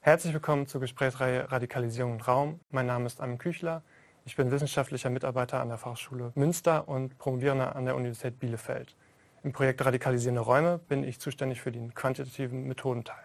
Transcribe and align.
Herzlich 0.00 0.32
willkommen 0.32 0.68
zur 0.68 0.80
Gesprächsreihe 0.80 1.50
Radikalisierung 1.50 2.12
und 2.12 2.28
Raum. 2.28 2.60
Mein 2.70 2.86
Name 2.86 3.06
ist 3.06 3.20
Armin 3.20 3.36
Küchler. 3.36 3.82
Ich 4.24 4.36
bin 4.36 4.52
wissenschaftlicher 4.52 5.10
Mitarbeiter 5.10 5.60
an 5.60 5.68
der 5.68 5.76
Fachschule 5.76 6.30
Münster 6.36 6.86
und 6.86 7.18
Promovierender 7.18 7.74
an 7.74 7.84
der 7.84 7.96
Universität 7.96 8.38
Bielefeld. 8.38 8.94
Im 9.42 9.52
Projekt 9.52 9.84
Radikalisierende 9.84 10.40
Räume 10.40 10.78
bin 10.78 11.02
ich 11.02 11.18
zuständig 11.18 11.60
für 11.60 11.72
den 11.72 11.94
quantitativen 11.94 12.68
Methodenteil. 12.68 13.24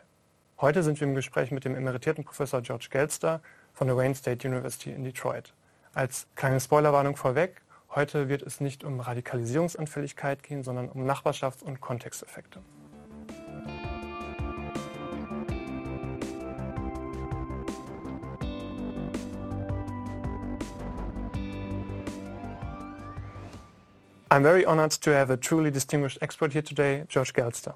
Heute 0.59 0.81
sind 0.81 0.99
wir 0.99 1.07
im 1.07 1.13
Gespräch 1.13 1.51
mit 1.51 1.63
dem 1.63 1.75
emeritierten 1.75 2.23
Professor 2.23 2.61
George 2.61 2.87
Gelster 2.89 3.41
von 3.71 3.85
der 3.85 3.95
Wayne 3.95 4.15
State 4.15 4.45
University 4.45 4.91
in 4.91 5.03
Detroit. 5.03 5.53
Als 5.93 6.27
kleine 6.35 6.59
Spoilerwarnung 6.59 7.15
vorweg, 7.15 7.61
heute 7.91 8.29
wird 8.29 8.41
es 8.41 8.61
nicht 8.61 8.83
um 8.83 8.99
Radikalisierungsanfälligkeit 8.99 10.41
gehen, 10.41 10.63
sondern 10.63 10.89
um 10.89 11.05
Nachbarschafts- 11.05 11.63
und 11.63 11.81
Kontexteffekte. 11.81 12.61
I'm 24.33 24.41
very 24.41 24.65
honored 24.65 24.89
to 24.89 25.11
have 25.11 25.29
a 25.29 25.37
truly 25.37 25.69
distinguished 25.69 26.17
expert 26.19 26.53
here 26.53 26.63
today, 26.63 27.03
George 27.07 27.33
Galster. 27.33 27.75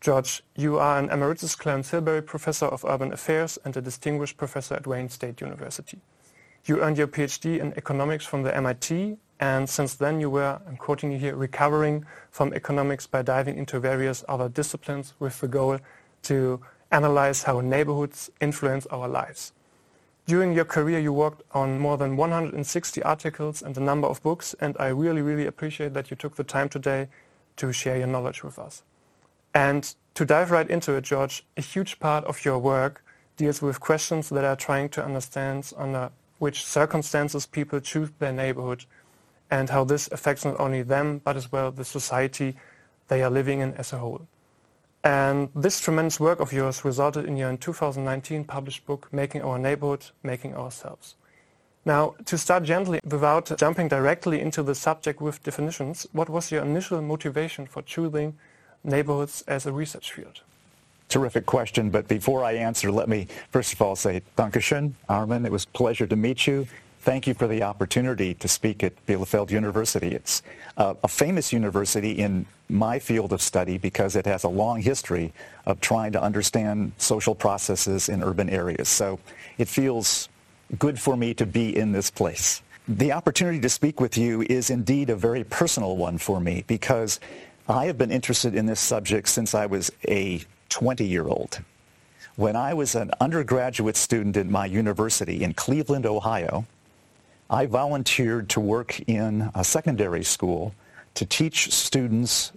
George, 0.00 0.44
you 0.54 0.78
are 0.78 0.96
an 0.96 1.10
Emeritus 1.10 1.56
Clarence 1.56 1.90
Hilberry 1.90 2.24
Professor 2.24 2.66
of 2.66 2.84
Urban 2.84 3.12
Affairs 3.12 3.58
and 3.64 3.76
a 3.76 3.80
distinguished 3.80 4.36
professor 4.36 4.76
at 4.76 4.86
Wayne 4.86 5.08
State 5.08 5.40
University. 5.40 5.98
You 6.66 6.82
earned 6.82 6.98
your 6.98 7.08
PhD 7.08 7.58
in 7.58 7.72
economics 7.76 8.24
from 8.24 8.44
the 8.44 8.56
MIT, 8.56 9.16
and 9.40 9.68
since 9.68 9.96
then 9.96 10.20
you 10.20 10.30
were, 10.30 10.60
I'm 10.68 10.76
quoting 10.76 11.10
you 11.10 11.18
here, 11.18 11.34
recovering 11.34 12.04
from 12.30 12.54
economics 12.54 13.08
by 13.08 13.22
diving 13.22 13.58
into 13.58 13.80
various 13.80 14.24
other 14.28 14.48
disciplines 14.48 15.14
with 15.18 15.40
the 15.40 15.48
goal 15.48 15.80
to 16.22 16.60
analyze 16.92 17.42
how 17.42 17.58
neighborhoods 17.58 18.30
influence 18.40 18.86
our 18.86 19.08
lives. 19.08 19.52
During 20.28 20.52
your 20.52 20.66
career, 20.66 20.98
you 20.98 21.10
worked 21.10 21.42
on 21.52 21.78
more 21.78 21.96
than 21.96 22.14
160 22.14 23.02
articles 23.02 23.62
and 23.62 23.74
a 23.78 23.80
number 23.80 24.06
of 24.06 24.22
books, 24.22 24.54
and 24.60 24.76
I 24.78 24.88
really, 24.88 25.22
really 25.22 25.46
appreciate 25.46 25.94
that 25.94 26.10
you 26.10 26.18
took 26.18 26.36
the 26.36 26.44
time 26.44 26.68
today 26.68 27.08
to 27.56 27.72
share 27.72 27.96
your 27.96 28.08
knowledge 28.08 28.44
with 28.44 28.58
us. 28.58 28.82
And 29.54 29.94
to 30.12 30.26
dive 30.26 30.50
right 30.50 30.68
into 30.68 30.92
it, 30.92 31.04
George, 31.04 31.46
a 31.56 31.62
huge 31.62 31.98
part 31.98 32.26
of 32.26 32.44
your 32.44 32.58
work 32.58 33.02
deals 33.38 33.62
with 33.62 33.80
questions 33.80 34.28
that 34.28 34.44
are 34.44 34.54
trying 34.54 34.90
to 34.90 35.02
understand 35.02 35.72
under 35.78 36.10
which 36.38 36.62
circumstances 36.62 37.46
people 37.46 37.80
choose 37.80 38.10
their 38.18 38.30
neighborhood 38.30 38.84
and 39.50 39.70
how 39.70 39.82
this 39.82 40.10
affects 40.12 40.44
not 40.44 40.60
only 40.60 40.82
them, 40.82 41.22
but 41.24 41.38
as 41.38 41.50
well 41.50 41.72
the 41.72 41.86
society 41.86 42.54
they 43.08 43.22
are 43.22 43.30
living 43.30 43.60
in 43.60 43.72
as 43.76 43.94
a 43.94 43.96
whole. 43.96 44.28
And 45.04 45.48
this 45.54 45.80
tremendous 45.80 46.18
work 46.18 46.40
of 46.40 46.52
yours 46.52 46.84
resulted 46.84 47.24
in 47.24 47.36
your 47.36 47.56
2019 47.56 48.44
published 48.44 48.84
book, 48.86 49.08
Making 49.12 49.42
Our 49.42 49.58
Neighborhood, 49.58 50.06
Making 50.22 50.54
Ourselves. 50.54 51.14
Now, 51.84 52.16
to 52.26 52.36
start 52.36 52.64
gently, 52.64 53.00
without 53.04 53.56
jumping 53.56 53.88
directly 53.88 54.40
into 54.40 54.62
the 54.62 54.74
subject 54.74 55.20
with 55.20 55.42
definitions, 55.42 56.06
what 56.12 56.28
was 56.28 56.50
your 56.50 56.62
initial 56.62 57.00
motivation 57.00 57.66
for 57.66 57.82
choosing 57.82 58.36
neighborhoods 58.84 59.42
as 59.46 59.64
a 59.66 59.72
research 59.72 60.12
field? 60.12 60.42
Terrific 61.08 61.46
question, 61.46 61.88
but 61.88 62.06
before 62.06 62.44
I 62.44 62.52
answer, 62.52 62.92
let 62.92 63.08
me 63.08 63.28
first 63.50 63.72
of 63.72 63.80
all 63.80 63.96
say 63.96 64.20
Dankeschön, 64.36 64.92
Armin. 65.08 65.46
It 65.46 65.52
was 65.52 65.64
a 65.64 65.68
pleasure 65.68 66.06
to 66.06 66.16
meet 66.16 66.46
you. 66.46 66.66
Thank 67.00 67.28
you 67.28 67.34
for 67.34 67.46
the 67.46 67.62
opportunity 67.62 68.34
to 68.34 68.48
speak 68.48 68.82
at 68.82 69.06
Bielefeld 69.06 69.50
University. 69.50 70.08
It's 70.08 70.42
uh, 70.76 70.94
a 71.02 71.08
famous 71.08 71.52
university 71.52 72.12
in 72.12 72.44
my 72.68 72.98
field 72.98 73.32
of 73.32 73.40
study 73.40 73.78
because 73.78 74.16
it 74.16 74.26
has 74.26 74.42
a 74.44 74.48
long 74.48 74.82
history 74.82 75.32
of 75.64 75.80
trying 75.80 76.12
to 76.12 76.22
understand 76.22 76.92
social 76.98 77.34
processes 77.34 78.08
in 78.08 78.22
urban 78.22 78.50
areas. 78.50 78.88
So 78.88 79.20
it 79.58 79.68
feels 79.68 80.28
good 80.78 81.00
for 81.00 81.16
me 81.16 81.34
to 81.34 81.46
be 81.46 81.74
in 81.74 81.92
this 81.92 82.10
place. 82.10 82.62
The 82.88 83.12
opportunity 83.12 83.60
to 83.60 83.68
speak 83.68 84.00
with 84.00 84.18
you 84.18 84.42
is 84.42 84.68
indeed 84.68 85.08
a 85.08 85.16
very 85.16 85.44
personal 85.44 85.96
one 85.96 86.18
for 86.18 86.40
me 86.40 86.64
because 86.66 87.20
I 87.68 87.86
have 87.86 87.96
been 87.96 88.10
interested 88.10 88.54
in 88.54 88.66
this 88.66 88.80
subject 88.80 89.28
since 89.28 89.54
I 89.54 89.66
was 89.66 89.92
a 90.08 90.42
20-year-old. 90.70 91.60
When 92.36 92.56
I 92.56 92.74
was 92.74 92.94
an 92.94 93.12
undergraduate 93.20 93.96
student 93.96 94.36
at 94.36 94.46
my 94.46 94.66
university 94.66 95.42
in 95.42 95.54
Cleveland, 95.54 96.04
Ohio, 96.04 96.66
I 97.50 97.66
volunteered 97.66 98.50
to 98.50 98.60
work 98.60 99.00
in 99.08 99.50
a 99.54 99.64
secondary 99.64 100.22
school 100.22 100.74
to 101.14 101.24
teach 101.24 101.72
students 101.72 102.52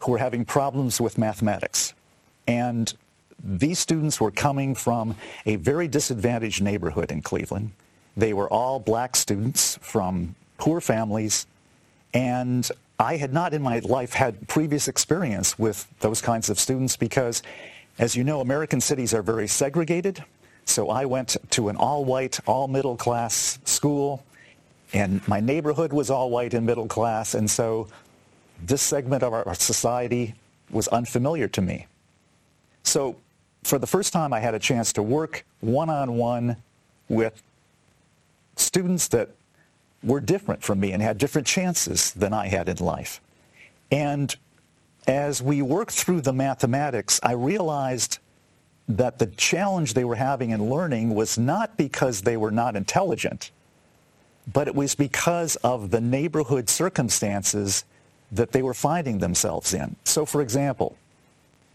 who 0.00 0.12
were 0.12 0.18
having 0.18 0.44
problems 0.44 1.00
with 1.00 1.18
mathematics. 1.18 1.92
And 2.46 2.92
these 3.44 3.78
students 3.78 4.20
were 4.20 4.30
coming 4.30 4.74
from 4.74 5.16
a 5.44 5.56
very 5.56 5.86
disadvantaged 5.86 6.62
neighborhood 6.62 7.12
in 7.12 7.20
Cleveland. 7.22 7.72
They 8.16 8.32
were 8.32 8.48
all 8.48 8.80
black 8.80 9.16
students 9.16 9.78
from 9.82 10.34
poor 10.58 10.80
families, 10.80 11.46
and 12.14 12.70
I 12.98 13.16
had 13.16 13.32
not 13.32 13.52
in 13.52 13.62
my 13.62 13.80
life 13.80 14.12
had 14.12 14.48
previous 14.48 14.88
experience 14.88 15.58
with 15.58 15.88
those 16.00 16.20
kinds 16.20 16.50
of 16.50 16.58
students 16.58 16.96
because, 16.96 17.42
as 17.98 18.16
you 18.16 18.24
know, 18.24 18.40
American 18.40 18.80
cities 18.80 19.12
are 19.12 19.22
very 19.22 19.48
segregated. 19.48 20.24
So 20.72 20.88
I 20.88 21.04
went 21.04 21.36
to 21.50 21.68
an 21.68 21.76
all-white, 21.76 22.40
all-middle-class 22.46 23.58
school, 23.66 24.24
and 24.94 25.26
my 25.28 25.38
neighborhood 25.38 25.92
was 25.92 26.08
all 26.08 26.30
white 26.30 26.54
and 26.54 26.64
middle 26.64 26.86
class, 26.86 27.34
and 27.34 27.50
so 27.50 27.88
this 28.64 28.80
segment 28.80 29.22
of 29.22 29.34
our 29.34 29.54
society 29.54 30.34
was 30.70 30.88
unfamiliar 30.88 31.46
to 31.48 31.60
me. 31.60 31.86
So 32.84 33.16
for 33.64 33.78
the 33.78 33.86
first 33.86 34.14
time, 34.14 34.32
I 34.32 34.40
had 34.40 34.54
a 34.54 34.58
chance 34.58 34.94
to 34.94 35.02
work 35.02 35.44
one-on-one 35.60 36.56
with 37.10 37.42
students 38.56 39.08
that 39.08 39.28
were 40.02 40.20
different 40.20 40.62
from 40.62 40.80
me 40.80 40.92
and 40.92 41.02
had 41.02 41.18
different 41.18 41.46
chances 41.46 42.12
than 42.12 42.32
I 42.32 42.48
had 42.48 42.70
in 42.70 42.78
life. 42.78 43.20
And 43.90 44.34
as 45.06 45.42
we 45.42 45.60
worked 45.60 45.92
through 45.92 46.22
the 46.22 46.32
mathematics, 46.32 47.20
I 47.22 47.32
realized 47.32 48.20
that 48.88 49.18
the 49.18 49.26
challenge 49.26 49.94
they 49.94 50.04
were 50.04 50.16
having 50.16 50.50
in 50.50 50.68
learning 50.68 51.14
was 51.14 51.38
not 51.38 51.76
because 51.76 52.22
they 52.22 52.36
were 52.36 52.50
not 52.50 52.76
intelligent, 52.76 53.50
but 54.52 54.66
it 54.66 54.74
was 54.74 54.94
because 54.94 55.56
of 55.56 55.90
the 55.90 56.00
neighborhood 56.00 56.68
circumstances 56.68 57.84
that 58.32 58.52
they 58.52 58.62
were 58.62 58.74
finding 58.74 59.18
themselves 59.18 59.74
in. 59.74 59.94
So, 60.04 60.24
for 60.26 60.40
example, 60.40 60.96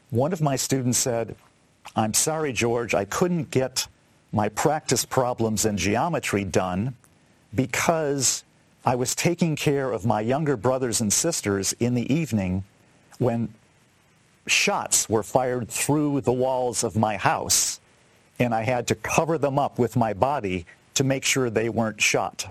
one 0.09 0.33
of 0.33 0.41
my 0.41 0.55
students 0.55 0.97
said, 0.97 1.35
I'm 1.95 2.13
sorry, 2.13 2.51
George, 2.51 2.93
I 2.93 3.05
couldn't 3.05 3.51
get 3.51 3.87
my 4.31 4.49
practice 4.49 5.05
problems 5.05 5.65
in 5.65 5.77
geometry 5.77 6.43
done 6.43 6.95
because 7.55 8.43
I 8.85 8.95
was 8.95 9.15
taking 9.15 9.55
care 9.55 9.91
of 9.91 10.05
my 10.05 10.21
younger 10.21 10.57
brothers 10.57 11.01
and 11.01 11.11
sisters 11.11 11.73
in 11.79 11.93
the 11.93 12.11
evening 12.13 12.63
when 13.19 13.53
shots 14.49 15.09
were 15.09 15.23
fired 15.23 15.69
through 15.69 16.21
the 16.21 16.33
walls 16.33 16.83
of 16.83 16.95
my 16.95 17.17
house, 17.17 17.79
and 18.39 18.53
I 18.53 18.63
had 18.63 18.87
to 18.87 18.95
cover 18.95 19.37
them 19.37 19.57
up 19.57 19.79
with 19.79 19.95
my 19.95 20.13
body 20.13 20.65
to 20.95 21.03
make 21.03 21.23
sure 21.23 21.49
they 21.49 21.69
weren't 21.69 22.01
shot. 22.01 22.47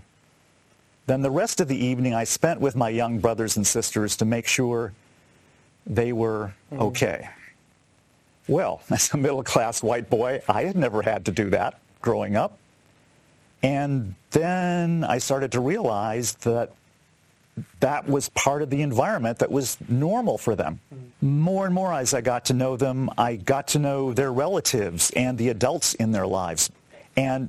Then 1.06 1.22
the 1.22 1.30
rest 1.30 1.60
of 1.60 1.68
the 1.68 1.76
evening 1.76 2.14
I 2.14 2.24
spent 2.24 2.60
with 2.60 2.76
my 2.76 2.88
young 2.88 3.18
brothers 3.18 3.56
and 3.56 3.66
sisters 3.66 4.16
to 4.16 4.24
make 4.24 4.46
sure 4.46 4.92
they 5.86 6.12
were 6.12 6.54
mm-hmm. 6.72 6.82
okay. 6.82 7.28
Well, 8.48 8.82
as 8.90 9.12
a 9.12 9.16
middle-class 9.16 9.82
white 9.82 10.10
boy, 10.10 10.42
I 10.48 10.64
had 10.64 10.76
never 10.76 11.02
had 11.02 11.24
to 11.26 11.32
do 11.32 11.50
that 11.50 11.80
growing 12.00 12.36
up. 12.36 12.58
And 13.62 14.14
then 14.30 15.02
I 15.04 15.18
started 15.18 15.52
to 15.52 15.60
realize 15.60 16.34
that 16.36 16.72
that 17.80 18.06
was 18.06 18.28
part 18.30 18.62
of 18.62 18.70
the 18.70 18.82
environment 18.82 19.38
that 19.38 19.50
was 19.50 19.78
normal 19.88 20.38
for 20.38 20.54
them. 20.54 20.80
More 21.22 21.66
and 21.66 21.74
more 21.74 21.92
as 21.92 22.12
I 22.12 22.20
got 22.20 22.44
to 22.46 22.54
know 22.54 22.76
them, 22.76 23.10
I 23.16 23.36
got 23.36 23.68
to 23.68 23.78
know 23.78 24.12
their 24.12 24.32
relatives 24.32 25.10
and 25.16 25.38
the 25.38 25.48
adults 25.48 25.94
in 25.94 26.12
their 26.12 26.26
lives. 26.26 26.70
And 27.16 27.48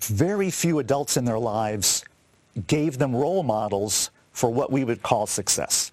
very 0.00 0.50
few 0.50 0.78
adults 0.78 1.16
in 1.16 1.24
their 1.24 1.38
lives 1.38 2.04
gave 2.66 2.98
them 2.98 3.14
role 3.14 3.42
models 3.42 4.10
for 4.32 4.50
what 4.50 4.70
we 4.70 4.84
would 4.84 5.02
call 5.02 5.26
success. 5.26 5.92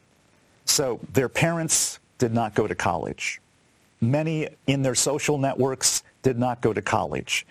So 0.66 1.00
their 1.14 1.30
parents 1.30 2.00
did 2.18 2.34
not 2.34 2.54
go 2.54 2.68
to 2.68 2.76
college. 2.76 3.42
Many 4.02 4.50
in 4.68 4.84
their 4.84 4.96
social 4.96 5.38
networks 5.38 6.04
did 6.22 6.38
not 6.38 6.62
go 6.62 6.74
to 6.74 6.82
college. 6.82 7.46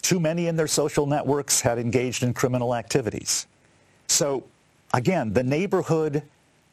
Too 0.00 0.18
many 0.18 0.48
in 0.48 0.56
their 0.56 0.66
social 0.66 1.06
networks 1.06 1.60
had 1.60 1.78
engaged 1.78 2.24
in 2.24 2.34
criminal 2.34 2.74
activities. 2.74 3.46
So 4.08 4.42
again, 4.92 5.32
the 5.32 5.42
neighborhood 5.42 6.22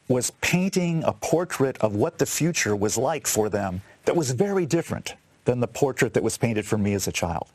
was 0.07 0.31
painting 0.41 1.03
a 1.03 1.13
portrait 1.13 1.77
of 1.77 1.95
what 1.95 2.17
the 2.17 2.25
future 2.25 2.75
was 2.75 2.97
like 2.97 3.27
for 3.27 3.49
them 3.49 3.81
that 4.05 4.15
was 4.15 4.31
very 4.31 4.65
different 4.65 5.15
than 5.45 5.59
the 5.59 5.67
portrait 5.67 6.13
that 6.13 6.23
was 6.23 6.37
painted 6.37 6.65
for 6.65 6.77
me 6.77 6.93
as 6.93 7.07
a 7.07 7.11
child. 7.11 7.47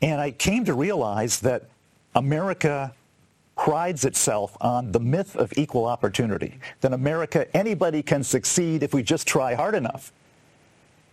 And 0.00 0.20
I 0.20 0.30
came 0.30 0.64
to 0.66 0.74
realize 0.74 1.40
that 1.40 1.64
America 2.14 2.94
prides 3.56 4.04
itself 4.04 4.56
on 4.60 4.92
the 4.92 5.00
myth 5.00 5.34
of 5.34 5.52
equal 5.56 5.84
opportunity, 5.84 6.58
that 6.80 6.92
America, 6.92 7.46
anybody 7.56 8.04
can 8.04 8.22
succeed 8.22 8.84
if 8.84 8.94
we 8.94 9.02
just 9.02 9.26
try 9.26 9.54
hard 9.54 9.74
enough. 9.74 10.12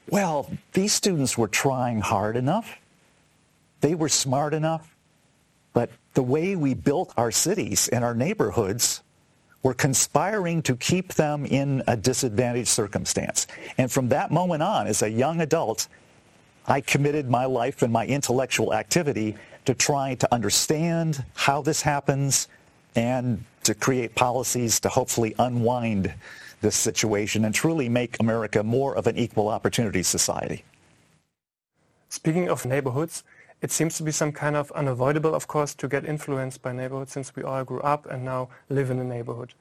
well, 0.10 0.52
these 0.74 0.94
students 0.94 1.36
were 1.36 1.48
trying 1.48 2.00
hard 2.02 2.38
enough. 2.38 2.78
They 3.82 3.96
were 3.96 4.10
smart 4.10 4.54
enough. 4.54 4.95
But 5.76 5.90
the 6.14 6.24
way 6.24 6.56
we 6.56 6.74
built 6.74 7.14
our 7.18 7.32
cities 7.32 7.90
and 7.90 8.02
our 8.02 8.16
neighborhoods 8.16 9.04
were 9.62 9.74
conspiring 9.74 10.62
to 10.62 10.78
keep 10.78 11.16
them 11.16 11.46
in 11.46 11.84
a 11.86 11.98
disadvantaged 11.98 12.70
circumstance. 12.70 13.46
And 13.78 13.92
from 13.92 14.08
that 14.10 14.32
moment 14.32 14.64
on, 14.64 14.88
as 14.88 15.02
a 15.02 15.10
young 15.10 15.42
adult, 15.42 15.90
I 16.66 16.80
committed 16.80 17.30
my 17.30 17.44
life 17.44 17.82
and 17.82 17.92
my 17.92 18.06
intellectual 18.08 18.74
activity 18.74 19.36
to 19.66 19.74
trying 19.74 20.16
to 20.18 20.34
understand 20.34 21.26
how 21.34 21.62
this 21.62 21.82
happens 21.82 22.48
and 22.96 23.44
to 23.64 23.76
create 23.76 24.16
policies 24.16 24.80
to 24.80 24.88
hopefully 24.88 25.36
unwind 25.40 26.14
this 26.62 26.78
situation 26.78 27.44
and 27.44 27.54
truly 27.54 27.90
make 27.90 28.16
America 28.22 28.64
more 28.64 28.96
of 28.96 29.08
an 29.08 29.18
equal 29.18 29.50
opportunity 29.50 30.04
society. 30.04 30.64
Speaking 32.08 32.50
of 32.50 32.66
neighborhoods, 32.66 33.26
it 33.66 33.72
seems 33.72 33.98
to 33.98 34.04
be 34.04 34.12
some 34.12 34.32
kind 34.32 34.56
of 34.56 34.72
unavoidable, 34.74 35.34
of 35.34 35.48
course, 35.48 35.74
to 35.74 35.88
get 35.88 36.06
influenced 36.06 36.62
by 36.62 36.72
neighborhoods 36.72 37.12
since 37.12 37.36
we 37.36 37.42
all 37.42 37.64
grew 37.64 37.82
up 37.82 38.06
and 38.12 38.24
now 38.24 38.48
live 38.70 38.92
in 38.92 39.00
a 39.00 39.04
neighborhood. 39.04 39.56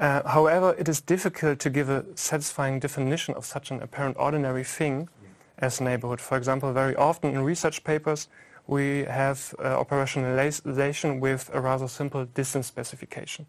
Uh, 0.00 0.26
however, 0.26 0.74
it 0.78 0.88
is 0.88 1.02
difficult 1.02 1.58
to 1.58 1.68
give 1.68 1.90
a 1.90 2.02
satisfying 2.14 2.80
definition 2.80 3.34
of 3.34 3.44
such 3.44 3.70
an 3.70 3.82
apparent 3.82 4.16
ordinary 4.18 4.64
thing 4.64 5.10
as 5.58 5.82
neighborhood. 5.82 6.18
For 6.18 6.38
example, 6.38 6.72
very 6.72 6.96
often 6.96 7.34
in 7.34 7.42
research 7.42 7.84
papers, 7.84 8.28
we 8.66 9.04
have 9.04 9.54
uh, 9.58 9.84
operationalization 9.84 11.20
with 11.20 11.50
a 11.52 11.60
rather 11.60 11.88
simple 11.88 12.24
distance 12.24 12.66
specification. 12.66 13.46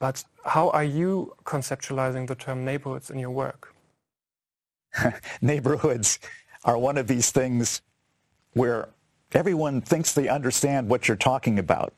But 0.00 0.24
how 0.44 0.70
are 0.70 0.88
you 1.00 1.36
conceptualizing 1.44 2.26
the 2.26 2.34
term 2.34 2.64
neighborhoods 2.64 3.08
in 3.08 3.20
your 3.20 3.30
work? 3.30 3.72
neighborhoods 5.40 6.18
are 6.64 6.76
one 6.76 6.98
of 6.98 7.06
these 7.06 7.30
things 7.30 7.82
where 8.54 8.88
everyone 9.36 9.82
thinks 9.82 10.14
they 10.14 10.28
understand 10.28 10.88
what 10.88 11.06
you're 11.06 11.16
talking 11.16 11.58
about 11.58 11.92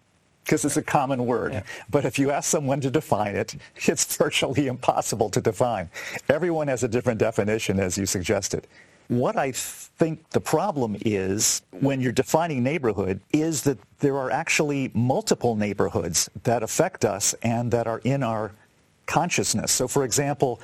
because 0.44 0.64
it's 0.64 0.76
a 0.76 0.82
common 0.82 1.24
word. 1.26 1.52
Yeah. 1.52 1.62
But 1.90 2.04
if 2.04 2.18
you 2.18 2.30
ask 2.30 2.50
someone 2.50 2.80
to 2.80 2.90
define 2.90 3.36
it, 3.36 3.54
it's 3.76 4.16
virtually 4.16 4.66
impossible 4.66 5.30
to 5.30 5.40
define. 5.40 5.88
Everyone 6.28 6.68
has 6.68 6.82
a 6.82 6.88
different 6.88 7.20
definition, 7.20 7.78
as 7.78 7.96
you 7.96 8.06
suggested. 8.06 8.66
What 9.08 9.36
I 9.36 9.52
think 9.52 10.28
the 10.30 10.40
problem 10.40 10.96
is 11.02 11.62
when 11.80 12.00
you're 12.00 12.12
defining 12.12 12.62
neighborhood 12.62 13.20
is 13.32 13.62
that 13.62 13.78
there 14.00 14.16
are 14.16 14.30
actually 14.30 14.90
multiple 14.92 15.54
neighborhoods 15.54 16.28
that 16.42 16.62
affect 16.62 17.04
us 17.04 17.34
and 17.42 17.70
that 17.70 17.86
are 17.86 18.00
in 18.04 18.22
our 18.22 18.52
consciousness. 19.06 19.72
So, 19.72 19.88
for 19.88 20.04
example, 20.04 20.60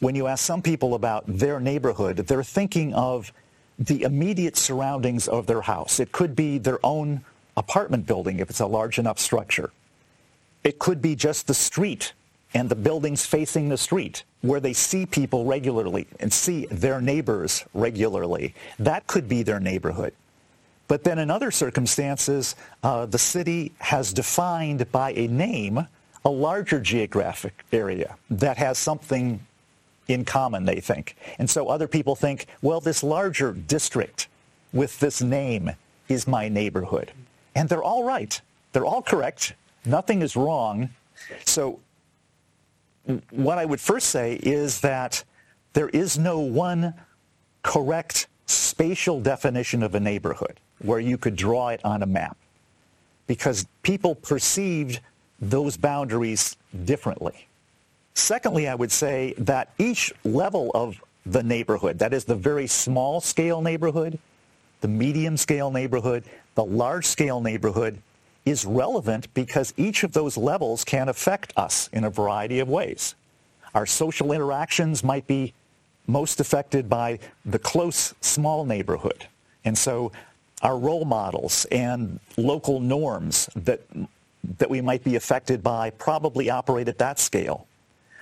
when 0.00 0.14
you 0.14 0.28
ask 0.28 0.44
some 0.44 0.62
people 0.62 0.94
about 0.94 1.24
their 1.26 1.60
neighborhood, 1.60 2.16
they're 2.18 2.42
thinking 2.42 2.94
of 2.94 3.32
the 3.78 4.02
immediate 4.02 4.56
surroundings 4.56 5.28
of 5.28 5.46
their 5.46 5.62
house. 5.62 6.00
It 6.00 6.12
could 6.12 6.34
be 6.34 6.58
their 6.58 6.84
own 6.84 7.24
apartment 7.56 8.06
building 8.06 8.38
if 8.38 8.50
it's 8.50 8.60
a 8.60 8.66
large 8.66 8.98
enough 8.98 9.18
structure. 9.18 9.70
It 10.64 10.78
could 10.78 11.00
be 11.00 11.14
just 11.14 11.46
the 11.46 11.54
street 11.54 12.12
and 12.54 12.68
the 12.68 12.74
buildings 12.74 13.24
facing 13.24 13.68
the 13.68 13.76
street 13.76 14.24
where 14.40 14.60
they 14.60 14.72
see 14.72 15.06
people 15.06 15.44
regularly 15.44 16.06
and 16.20 16.32
see 16.32 16.66
their 16.66 17.00
neighbors 17.00 17.64
regularly. 17.74 18.54
That 18.78 19.06
could 19.06 19.28
be 19.28 19.42
their 19.42 19.60
neighborhood. 19.60 20.14
But 20.88 21.04
then 21.04 21.18
in 21.18 21.30
other 21.30 21.50
circumstances, 21.50 22.56
uh, 22.82 23.06
the 23.06 23.18
city 23.18 23.72
has 23.78 24.12
defined 24.12 24.90
by 24.90 25.12
a 25.12 25.26
name 25.26 25.86
a 26.24 26.30
larger 26.30 26.80
geographic 26.80 27.64
area 27.72 28.16
that 28.28 28.56
has 28.58 28.76
something 28.76 29.40
in 30.08 30.24
common, 30.24 30.64
they 30.64 30.80
think. 30.80 31.16
And 31.38 31.48
so 31.48 31.68
other 31.68 31.86
people 31.86 32.16
think, 32.16 32.46
well, 32.62 32.80
this 32.80 33.02
larger 33.02 33.52
district 33.52 34.26
with 34.72 34.98
this 35.00 35.22
name 35.22 35.72
is 36.08 36.26
my 36.26 36.48
neighborhood. 36.48 37.12
And 37.54 37.68
they're 37.68 37.82
all 37.82 38.04
right. 38.04 38.40
They're 38.72 38.86
all 38.86 39.02
correct. 39.02 39.54
Nothing 39.84 40.22
is 40.22 40.34
wrong. 40.34 40.90
So 41.44 41.80
what 43.30 43.58
I 43.58 43.64
would 43.64 43.80
first 43.80 44.08
say 44.08 44.34
is 44.42 44.80
that 44.80 45.24
there 45.72 45.88
is 45.90 46.18
no 46.18 46.40
one 46.40 46.94
correct 47.62 48.26
spatial 48.46 49.20
definition 49.20 49.82
of 49.82 49.94
a 49.94 50.00
neighborhood 50.00 50.58
where 50.80 51.00
you 51.00 51.18
could 51.18 51.36
draw 51.36 51.68
it 51.68 51.80
on 51.84 52.02
a 52.02 52.06
map 52.06 52.36
because 53.26 53.66
people 53.82 54.14
perceived 54.14 55.00
those 55.40 55.76
boundaries 55.76 56.56
differently. 56.84 57.46
Secondly, 58.18 58.66
I 58.66 58.74
would 58.74 58.90
say 58.90 59.32
that 59.38 59.70
each 59.78 60.12
level 60.24 60.72
of 60.74 61.00
the 61.24 61.42
neighborhood, 61.42 62.00
that 62.00 62.12
is 62.12 62.24
the 62.24 62.34
very 62.34 62.66
small 62.66 63.20
scale 63.20 63.62
neighborhood, 63.62 64.18
the 64.80 64.88
medium 64.88 65.36
scale 65.36 65.70
neighborhood, 65.70 66.24
the 66.56 66.64
large 66.64 67.06
scale 67.06 67.40
neighborhood, 67.40 68.02
is 68.44 68.64
relevant 68.64 69.32
because 69.34 69.72
each 69.76 70.02
of 70.02 70.12
those 70.12 70.36
levels 70.36 70.82
can 70.82 71.08
affect 71.08 71.52
us 71.56 71.88
in 71.92 72.02
a 72.02 72.10
variety 72.10 72.58
of 72.58 72.68
ways. 72.68 73.14
Our 73.72 73.86
social 73.86 74.32
interactions 74.32 75.04
might 75.04 75.28
be 75.28 75.54
most 76.08 76.40
affected 76.40 76.88
by 76.88 77.20
the 77.46 77.58
close, 77.58 78.14
small 78.20 78.64
neighborhood. 78.64 79.28
And 79.64 79.78
so 79.78 80.10
our 80.62 80.76
role 80.76 81.04
models 81.04 81.66
and 81.66 82.18
local 82.36 82.80
norms 82.80 83.48
that, 83.54 83.80
that 84.58 84.68
we 84.68 84.80
might 84.80 85.04
be 85.04 85.14
affected 85.14 85.62
by 85.62 85.90
probably 85.90 86.50
operate 86.50 86.88
at 86.88 86.98
that 86.98 87.20
scale. 87.20 87.67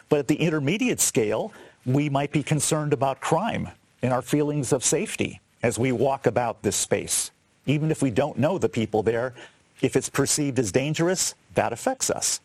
But 0.09 0.21
at 0.21 0.29
the 0.29 0.37
intermediate 0.37 1.01
scale, 1.01 1.53
we 1.85 2.09
might 2.09 2.33
be 2.33 2.43
concerned 2.43 2.93
about 2.93 3.21
crime 3.21 3.69
and 4.03 4.13
our 4.13 4.23
feelings 4.23 4.73
of 4.73 4.85
safety 4.85 5.41
as 5.63 5.79
we 5.79 5.93
walk 5.93 6.27
about 6.27 6.63
this 6.63 6.77
space. 6.77 7.31
Even 7.67 7.91
if 7.91 8.03
we 8.03 8.11
don't 8.11 8.39
know 8.39 8.59
the 8.59 8.69
people 8.69 9.03
there, 9.03 9.35
if 9.81 9.97
it's 9.97 10.09
perceived 10.09 10.59
as 10.59 10.73
dangerous, 10.73 11.35
that 11.55 11.73
affects 11.73 12.11
us. 12.11 12.41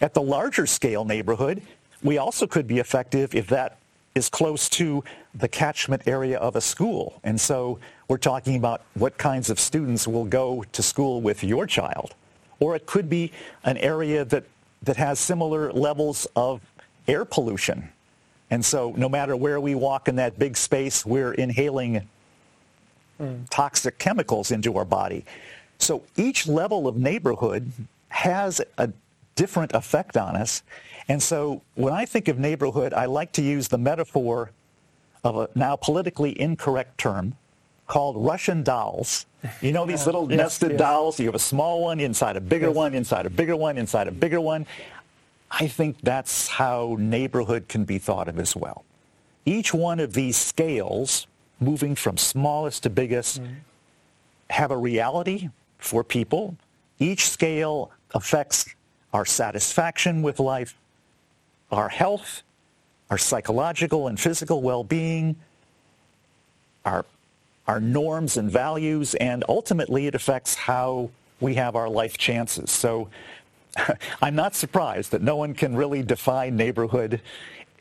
At 0.00 0.14
the 0.14 0.22
larger 0.22 0.66
scale 0.66 1.04
neighborhood, 1.04 1.62
we 2.02 2.18
also 2.18 2.46
could 2.46 2.66
be 2.66 2.78
effective 2.78 3.34
if 3.34 3.48
that 3.48 3.78
is 4.14 4.28
close 4.28 4.68
to 4.68 5.02
the 5.34 5.48
catchment 5.48 6.02
area 6.06 6.38
of 6.38 6.56
a 6.56 6.60
school. 6.60 7.20
And 7.24 7.40
so 7.40 7.78
we're 8.08 8.18
talking 8.18 8.56
about 8.56 8.82
what 8.94 9.16
kinds 9.16 9.48
of 9.48 9.58
students 9.58 10.06
will 10.06 10.26
go 10.26 10.64
to 10.72 10.82
school 10.82 11.20
with 11.20 11.42
your 11.42 11.66
child. 11.66 12.14
Or 12.60 12.76
it 12.76 12.86
could 12.86 13.08
be 13.08 13.32
an 13.64 13.78
area 13.78 14.24
that, 14.26 14.44
that 14.82 14.96
has 14.96 15.18
similar 15.18 15.72
levels 15.72 16.26
of 16.36 16.60
air 17.08 17.24
pollution. 17.24 17.88
And 18.50 18.64
so 18.64 18.92
no 18.96 19.08
matter 19.08 19.34
where 19.34 19.60
we 19.60 19.74
walk 19.74 20.08
in 20.08 20.16
that 20.16 20.38
big 20.38 20.56
space, 20.56 21.06
we're 21.06 21.32
inhaling 21.32 22.06
mm. 23.20 23.46
toxic 23.50 23.98
chemicals 23.98 24.50
into 24.50 24.76
our 24.76 24.84
body. 24.84 25.24
So 25.78 26.02
each 26.16 26.46
level 26.46 26.86
of 26.86 26.96
neighborhood 26.96 27.72
has 28.08 28.60
a 28.78 28.90
different 29.34 29.72
effect 29.74 30.16
on 30.16 30.36
us. 30.36 30.62
And 31.08 31.22
so 31.22 31.62
when 31.74 31.92
I 31.92 32.04
think 32.04 32.28
of 32.28 32.38
neighborhood, 32.38 32.92
I 32.92 33.06
like 33.06 33.32
to 33.32 33.42
use 33.42 33.68
the 33.68 33.78
metaphor 33.78 34.50
of 35.24 35.36
a 35.36 35.48
now 35.54 35.76
politically 35.76 36.38
incorrect 36.40 36.98
term 36.98 37.34
called 37.86 38.16
Russian 38.16 38.62
dolls. 38.62 39.26
You 39.60 39.72
know 39.72 39.84
these 39.86 40.06
little 40.06 40.26
yes, 40.30 40.38
nested 40.38 40.70
yes. 40.72 40.78
dolls? 40.78 41.20
You 41.20 41.26
have 41.26 41.34
a 41.34 41.38
small 41.38 41.82
one 41.82 42.00
inside 42.00 42.36
a 42.36 42.40
bigger 42.40 42.68
yes. 42.68 42.76
one, 42.76 42.94
inside 42.94 43.26
a 43.26 43.30
bigger 43.30 43.56
one, 43.56 43.78
inside 43.78 44.08
a 44.08 44.12
bigger 44.12 44.40
one. 44.40 44.66
I 45.52 45.68
think 45.68 46.00
that's 46.02 46.48
how 46.48 46.96
neighborhood 46.98 47.68
can 47.68 47.84
be 47.84 47.98
thought 47.98 48.26
of 48.26 48.38
as 48.38 48.56
well. 48.56 48.84
Each 49.44 49.74
one 49.74 50.00
of 50.00 50.14
these 50.14 50.36
scales, 50.36 51.26
moving 51.60 51.94
from 51.94 52.16
smallest 52.16 52.84
to 52.84 52.90
biggest, 52.90 53.42
mm-hmm. 53.42 53.54
have 54.50 54.70
a 54.70 54.76
reality 54.76 55.50
for 55.78 56.02
people. 56.02 56.56
Each 56.98 57.28
scale 57.28 57.90
affects 58.14 58.74
our 59.12 59.26
satisfaction 59.26 60.22
with 60.22 60.40
life, 60.40 60.74
our 61.70 61.90
health, 61.90 62.42
our 63.10 63.18
psychological 63.18 64.08
and 64.08 64.18
physical 64.18 64.62
well-being, 64.62 65.36
our, 66.86 67.04
our 67.66 67.78
norms 67.78 68.38
and 68.38 68.50
values, 68.50 69.14
and 69.16 69.44
ultimately 69.48 70.06
it 70.06 70.14
affects 70.14 70.54
how 70.54 71.10
we 71.40 71.54
have 71.56 71.76
our 71.76 71.90
life 71.90 72.16
chances. 72.16 72.70
So 72.70 73.08
I'm 74.22 74.34
not 74.34 74.54
surprised 74.54 75.10
that 75.12 75.22
no 75.22 75.36
one 75.36 75.54
can 75.54 75.76
really 75.76 76.02
define 76.02 76.56
neighborhood 76.56 77.20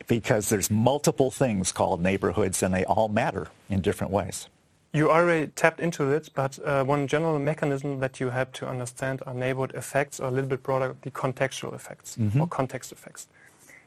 because 0.07 0.49
there's 0.49 0.69
multiple 0.69 1.31
things 1.31 1.71
called 1.71 2.01
neighborhoods 2.01 2.63
and 2.63 2.73
they 2.73 2.85
all 2.85 3.07
matter 3.07 3.47
in 3.69 3.81
different 3.81 4.11
ways. 4.11 4.47
You 4.93 5.09
already 5.09 5.47
tapped 5.47 5.79
into 5.79 6.11
it, 6.11 6.29
but 6.33 6.59
uh, 6.65 6.83
one 6.83 7.07
general 7.07 7.39
mechanism 7.39 7.99
that 8.01 8.19
you 8.19 8.29
have 8.29 8.51
to 8.53 8.67
understand 8.67 9.21
are 9.25 9.33
neighborhood 9.33 9.73
effects, 9.73 10.19
or 10.19 10.27
a 10.27 10.31
little 10.31 10.49
bit 10.49 10.63
broader, 10.63 10.97
the 11.03 11.11
contextual 11.11 11.73
effects 11.73 12.17
mm-hmm. 12.19 12.41
or 12.41 12.47
context 12.47 12.91
effects. 12.91 13.27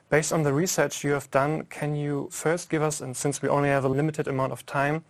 Based 0.08 0.32
on 0.32 0.44
the 0.44 0.52
research 0.54 1.04
you 1.04 1.12
have 1.12 1.30
done, 1.30 1.64
can 1.64 1.94
you 1.94 2.28
first 2.30 2.70
give 2.70 2.82
us, 2.82 3.02
and 3.02 3.14
since 3.14 3.42
we 3.42 3.50
only 3.50 3.68
have 3.68 3.84
a 3.84 3.88
limited 3.88 4.28
amount 4.28 4.52
of 4.52 4.64
time, 4.64 5.04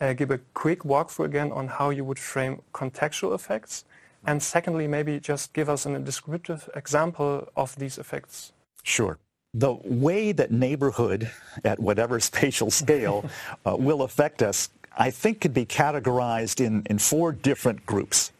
uh, 0.00 0.14
give 0.14 0.30
a 0.30 0.38
quick 0.54 0.80
walkthrough 0.80 1.26
again 1.26 1.52
on 1.52 1.68
how 1.68 1.90
you 1.90 2.04
would 2.04 2.18
frame 2.18 2.62
contextual 2.72 3.34
effects? 3.34 3.84
And 4.26 4.42
secondly, 4.42 4.86
maybe 4.86 5.20
just 5.20 5.52
give 5.52 5.68
us 5.68 5.86
a 5.86 5.98
descriptive 5.98 6.68
example 6.74 7.48
of 7.56 7.76
these 7.76 7.98
effects. 7.98 8.52
Sure. 8.82 9.18
the 9.54 9.72
way 9.84 10.32
that 10.32 10.50
neighborhood 10.50 11.30
at 11.64 11.78
whatever 11.78 12.18
spatial 12.30 12.70
scale 12.70 13.24
uh, 13.64 13.76
will 13.78 14.02
affect 14.02 14.42
us, 14.42 14.68
I 14.98 15.10
think 15.10 15.40
could 15.40 15.54
be 15.54 15.64
categorized 15.64 16.64
in, 16.64 16.82
in 16.90 16.98
four 16.98 17.32
different 17.32 17.86
groups. 17.86 18.32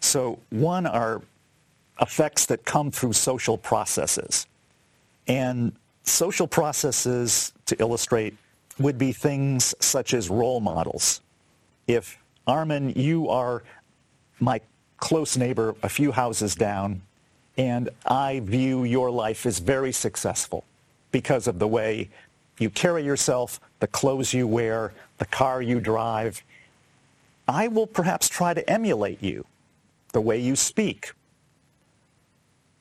So 0.00 0.38
one 0.50 0.86
are 0.86 1.22
effects 2.00 2.46
that 2.46 2.64
come 2.64 2.90
through 2.90 3.12
social 3.12 3.56
processes. 3.58 4.46
And 5.28 5.72
social 6.04 6.46
processes, 6.46 7.52
to 7.66 7.76
illustrate, 7.78 8.34
would 8.78 8.98
be 8.98 9.12
things 9.12 9.74
such 9.78 10.14
as 10.14 10.28
role 10.30 10.60
models. 10.60 11.20
If, 11.86 12.18
Armin, 12.46 12.94
you 12.96 13.28
are 13.28 13.62
my 14.40 14.60
close 15.02 15.36
neighbor 15.36 15.74
a 15.82 15.88
few 15.88 16.12
houses 16.12 16.54
down, 16.54 17.02
and 17.56 17.88
I 18.06 18.38
view 18.38 18.84
your 18.84 19.10
life 19.10 19.44
as 19.46 19.58
very 19.58 19.90
successful 19.90 20.62
because 21.10 21.48
of 21.48 21.58
the 21.58 21.66
way 21.66 22.08
you 22.60 22.70
carry 22.70 23.04
yourself, 23.04 23.58
the 23.80 23.88
clothes 23.88 24.32
you 24.32 24.46
wear, 24.46 24.92
the 25.18 25.24
car 25.24 25.60
you 25.60 25.80
drive. 25.80 26.44
I 27.48 27.66
will 27.66 27.88
perhaps 27.88 28.28
try 28.28 28.54
to 28.54 28.62
emulate 28.70 29.20
you, 29.20 29.44
the 30.12 30.20
way 30.20 30.38
you 30.38 30.54
speak, 30.54 31.10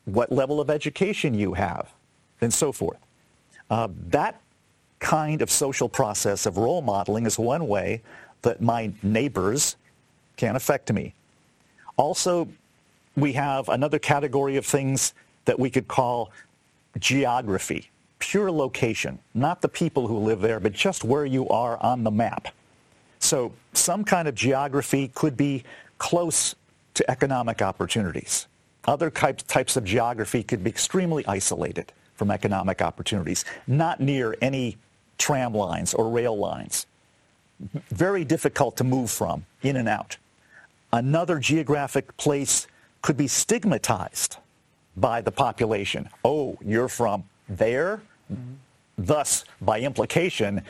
what 0.06 0.32
level 0.32 0.62
of 0.62 0.70
education 0.70 1.34
you 1.34 1.54
have, 1.56 1.92
and 2.40 2.54
so 2.54 2.72
forth. 2.72 3.00
Uh, 3.72 3.88
that 4.10 4.40
kind 5.00 5.42
of 5.42 5.50
social 5.50 5.90
process 5.90 6.46
of 6.46 6.58
role 6.58 6.84
modeling 6.84 7.26
is 7.26 7.40
one 7.40 7.68
way 7.68 8.04
that 8.44 8.62
my 8.62 8.94
neighbors 9.02 9.76
can 10.38 10.56
affect 10.56 10.94
me. 10.94 11.16
Also, 12.02 12.48
we 13.16 13.34
have 13.34 13.70
another 13.70 14.00
category 14.00 14.58
of 14.58 14.66
things 14.66 15.14
that 15.46 15.60
we 15.60 15.70
could 15.70 15.88
call 15.88 16.32
geography, 16.98 17.92
pure 18.18 18.52
location, 18.52 19.20
not 19.36 19.62
the 19.62 19.70
people 19.70 20.08
who 20.08 20.18
live 20.18 20.42
there, 20.42 20.60
but 20.60 20.74
just 20.74 21.04
where 21.04 21.26
you 21.26 21.48
are 21.50 21.78
on 21.78 22.04
the 22.04 22.10
map. 22.10 22.48
So 23.20 23.54
some 23.74 24.04
kind 24.04 24.28
of 24.28 24.34
geography 24.34 25.12
could 25.14 25.38
be 25.38 25.64
close 26.00 26.56
to 26.96 27.12
economic 27.12 27.62
opportunities. 27.62 28.48
Other 28.86 29.12
types 29.12 29.78
of 29.78 29.84
geography 29.84 30.42
could 30.42 30.64
be 30.64 30.72
extremely 30.72 31.24
isolated 31.28 31.94
from 32.16 32.32
economic 32.32 32.82
opportunities, 32.82 33.46
not 33.68 34.00
near 34.00 34.36
any 34.42 34.78
tram 35.20 35.54
lines 35.54 35.94
or 35.94 36.10
rail 36.10 36.36
lines. 36.36 36.88
Very 37.90 38.26
difficult 38.26 38.76
to 38.78 38.84
move 38.84 39.12
from, 39.12 39.46
in 39.62 39.76
and 39.76 39.88
out. 39.88 40.18
Another 40.94 41.40
geographic 41.40 42.16
place 42.18 42.68
could 43.02 43.18
be 43.18 43.28
stigmatized 43.28 44.38
by 44.98 45.22
the 45.22 45.32
population. 45.32 46.10
Oh, 46.24 46.58
you're 46.64 46.90
from 46.90 47.24
there? 47.48 48.02
Mm-hmm. 48.32 48.54
Thus, 48.98 49.46
by 49.62 49.80
implication, 49.80 50.62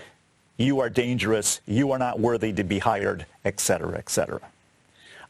you 0.58 0.80
are 0.80 0.90
dangerous, 0.90 1.62
you 1.66 1.92
are 1.92 1.98
not 1.98 2.20
worthy 2.20 2.54
to 2.54 2.64
be 2.64 2.80
hired, 2.80 3.26
etc., 3.46 3.98
etc. 3.98 4.40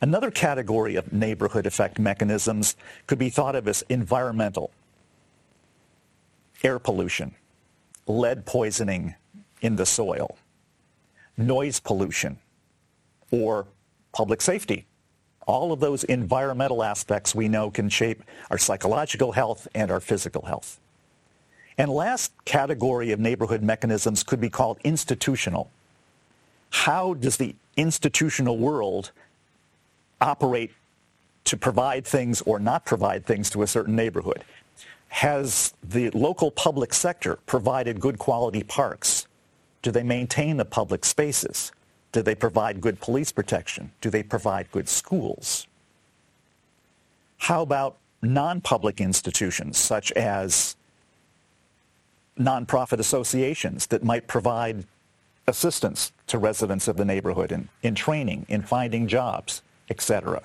Another 0.01 0.29
category 0.29 0.95
of 0.95 1.13
neighborhood 1.13 1.65
effect 1.65 2.00
mechanisms 2.00 2.75
could 3.07 3.19
be 3.19 3.29
thought 3.29 3.55
of 3.55 3.67
as 3.67 3.83
environmental. 3.88 4.71
Air 6.63 6.79
pollution, 6.79 7.33
lead 8.07 8.45
poisoning 8.45 9.15
in 9.62 9.75
the 9.75 9.86
soil, 9.86 10.38
noise 11.38 11.79
pollution, 11.79 12.39
or 13.31 13.67
public 14.13 14.41
safety. 14.41 14.86
All 15.48 15.72
of 15.72 15.80
those 15.80 16.03
environmental 16.03 16.84
aspects 16.84 17.34
we 17.34 17.48
know 17.48 17.72
can 17.72 17.89
shape 17.89 18.24
our 18.50 18.58
psychological 18.58 19.32
health 19.32 19.68
and 19.74 19.91
our 19.91 20.00
physical 20.00 20.46
health. 20.46 20.80
And 21.77 21.89
last 21.89 22.32
category 22.46 23.12
of 23.12 23.20
neighborhood 23.20 23.63
mechanisms 23.63 24.24
could 24.24 24.39
be 24.39 24.50
called 24.50 24.77
institutional. 24.84 25.72
How 26.70 27.15
does 27.15 27.38
the 27.38 27.56
institutional 27.75 28.58
world 28.58 29.12
operate 30.20 30.72
to 31.46 31.58
provide 31.58 32.06
things 32.06 32.41
or 32.44 32.60
not 32.60 32.86
provide 32.86 33.25
things 33.25 33.50
to 33.51 33.63
a 33.63 33.68
certain 33.68 33.96
neighborhood? 33.96 34.44
Has 35.10 35.74
the 35.84 36.10
local 36.12 36.51
public 36.51 36.94
sector 36.94 37.39
provided 37.46 38.00
good 38.00 38.20
quality 38.20 38.63
parks? 38.63 39.27
Do 39.82 39.91
they 39.91 40.03
maintain 40.03 40.58
the 40.58 40.65
public 40.65 41.03
spaces? 41.03 41.72
Do 42.12 42.22
they 42.22 42.36
provide 42.36 42.82
good 42.82 43.00
police 43.00 43.32
protection? 43.32 43.91
Do 44.01 44.10
they 44.10 44.24
provide 44.24 44.72
good 44.72 44.89
schools? 44.89 45.68
How 47.38 47.62
about 47.62 47.98
non-public 48.22 49.01
institutions 49.01 49.77
such 49.77 50.12
as 50.12 50.75
nonprofit 52.38 53.00
associations 53.00 53.88
that 53.88 54.03
might 54.03 54.27
provide 54.27 54.86
assistance 55.48 56.12
to 56.27 56.38
residents 56.38 56.88
of 56.88 56.98
the 56.98 57.06
neighborhood 57.06 57.51
in, 57.51 57.70
in 57.82 57.96
training, 57.96 58.46
in 58.50 58.62
finding 58.62 59.08
jobs, 59.08 59.62
etc.? 59.89 60.41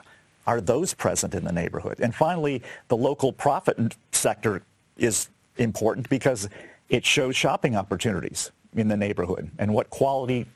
Are 0.47 0.61
those 0.61 0.95
present 0.95 1.35
in 1.35 1.45
the 1.45 1.53
neighborhood? 1.53 1.99
And 2.01 2.15
finally, 2.15 2.63
the 2.89 2.97
local 2.97 3.33
profit 3.33 3.97
sector 4.13 4.63
is 4.97 5.29
important 5.57 6.09
because 6.09 6.49
it 6.89 7.05
shows 7.05 7.35
shopping 7.35 7.75
opportunities 7.77 8.53
in 8.75 8.89
the 8.89 8.97
neighborhood 8.97 9.51
and 9.59 9.75
what 9.75 9.91
quality 9.91 10.47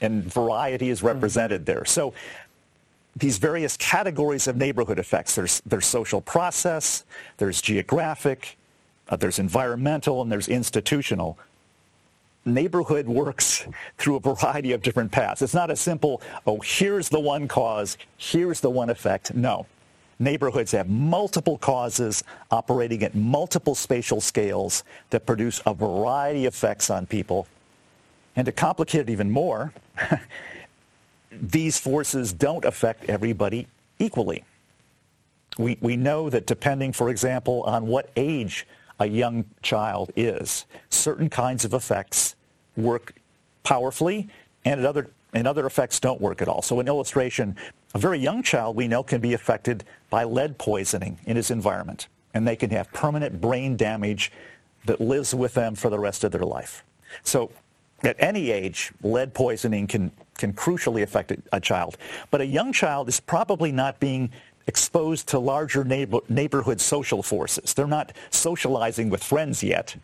and 0.00 0.24
variety 0.24 0.90
is 0.90 1.02
represented 1.02 1.66
there. 1.66 1.84
So 1.84 2.14
these 3.16 3.38
various 3.38 3.76
categories 3.76 4.46
of 4.46 4.56
neighborhood 4.56 4.98
effects, 4.98 5.34
there's, 5.34 5.60
there's 5.66 5.86
social 5.86 6.20
process, 6.20 7.04
there's 7.38 7.60
geographic, 7.60 8.56
uh, 9.08 9.16
there's 9.16 9.38
environmental, 9.38 10.22
and 10.22 10.30
there's 10.30 10.48
institutional. 10.48 11.38
Neighborhood 12.44 13.06
works 13.06 13.66
through 13.98 14.16
a 14.16 14.20
variety 14.20 14.72
of 14.72 14.82
different 14.82 15.10
paths. 15.10 15.42
It's 15.42 15.54
not 15.54 15.70
a 15.70 15.76
simple, 15.76 16.22
oh, 16.46 16.60
here's 16.60 17.08
the 17.08 17.20
one 17.20 17.48
cause, 17.48 17.98
here's 18.16 18.60
the 18.60 18.70
one 18.70 18.90
effect. 18.90 19.34
No. 19.34 19.66
Neighborhoods 20.20 20.72
have 20.72 20.88
multiple 20.88 21.58
causes 21.58 22.24
operating 22.50 23.02
at 23.04 23.14
multiple 23.14 23.74
spatial 23.74 24.20
scales 24.20 24.82
that 25.10 25.26
produce 25.26 25.60
a 25.66 25.74
variety 25.74 26.46
of 26.46 26.54
effects 26.54 26.90
on 26.90 27.06
people 27.06 27.46
and 28.38 28.46
to 28.46 28.52
complicate 28.52 29.00
it 29.00 29.10
even 29.10 29.32
more, 29.32 29.72
these 31.32 31.76
forces 31.76 32.32
don't 32.32 32.64
affect 32.64 33.10
everybody 33.10 33.66
equally. 33.98 34.44
We, 35.58 35.76
we 35.80 35.96
know 35.96 36.30
that 36.30 36.46
depending, 36.46 36.92
for 36.92 37.10
example, 37.10 37.64
on 37.64 37.88
what 37.88 38.10
age 38.14 38.64
a 39.00 39.06
young 39.06 39.44
child 39.60 40.12
is, 40.14 40.66
certain 40.88 41.28
kinds 41.28 41.64
of 41.64 41.74
effects 41.74 42.36
work 42.76 43.14
powerfully 43.64 44.28
and 44.64 44.86
other, 44.86 45.10
and 45.32 45.48
other 45.48 45.66
effects 45.66 45.98
don't 45.98 46.20
work 46.20 46.40
at 46.40 46.46
all. 46.46 46.62
So 46.62 46.78
an 46.78 46.86
illustration, 46.86 47.56
a 47.92 47.98
very 47.98 48.20
young 48.20 48.44
child 48.44 48.76
we 48.76 48.86
know 48.86 49.02
can 49.02 49.20
be 49.20 49.34
affected 49.34 49.82
by 50.10 50.22
lead 50.22 50.58
poisoning 50.58 51.18
in 51.26 51.34
his 51.34 51.50
environment, 51.50 52.06
and 52.34 52.46
they 52.46 52.54
can 52.54 52.70
have 52.70 52.92
permanent 52.92 53.40
brain 53.40 53.76
damage 53.76 54.30
that 54.84 55.00
lives 55.00 55.34
with 55.34 55.54
them 55.54 55.74
for 55.74 55.90
the 55.90 55.98
rest 55.98 56.22
of 56.22 56.30
their 56.30 56.44
life. 56.44 56.84
So 57.24 57.50
at 58.02 58.16
any 58.18 58.50
age, 58.50 58.92
lead 59.02 59.34
poisoning 59.34 59.86
can, 59.86 60.10
can 60.36 60.52
crucially 60.52 61.02
affect 61.02 61.32
a 61.52 61.60
child. 61.60 61.96
But 62.30 62.40
a 62.40 62.46
young 62.46 62.72
child 62.72 63.08
is 63.08 63.20
probably 63.20 63.72
not 63.72 63.98
being 63.98 64.30
exposed 64.66 65.26
to 65.28 65.38
larger 65.38 65.82
neighbor, 65.82 66.18
neighborhood 66.28 66.80
social 66.80 67.22
forces. 67.22 67.74
They're 67.74 67.86
not 67.86 68.12
socializing 68.30 69.10
with 69.10 69.24
friends 69.24 69.62
yet. 69.62 69.96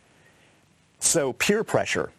So 0.99 1.35
peer 1.35 1.63
pressure 1.63 2.11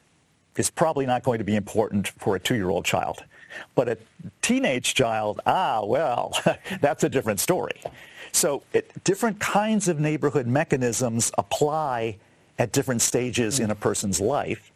is 0.55 0.69
probably 0.69 1.05
not 1.05 1.23
going 1.23 1.39
to 1.39 1.43
be 1.43 1.55
important 1.55 2.07
for 2.07 2.35
a 2.35 2.39
two-year-old 2.39 2.85
child. 2.85 3.23
But 3.73 3.89
a 3.89 3.97
teenage 4.41 4.93
child, 4.93 5.41
ah, 5.45 5.83
well, 5.83 6.37
that's 6.81 7.03
a 7.03 7.09
different 7.09 7.39
story. 7.39 7.81
So 8.31 8.63
it, 8.73 9.03
different 9.03 9.39
kinds 9.39 9.87
of 9.87 9.99
neighborhood 9.99 10.45
mechanisms 10.45 11.31
apply 11.37 12.17
at 12.59 12.71
different 12.71 13.01
stages 13.01 13.59
in 13.59 13.71
a 13.71 13.75
person's 13.75 14.21
life. 14.21 14.71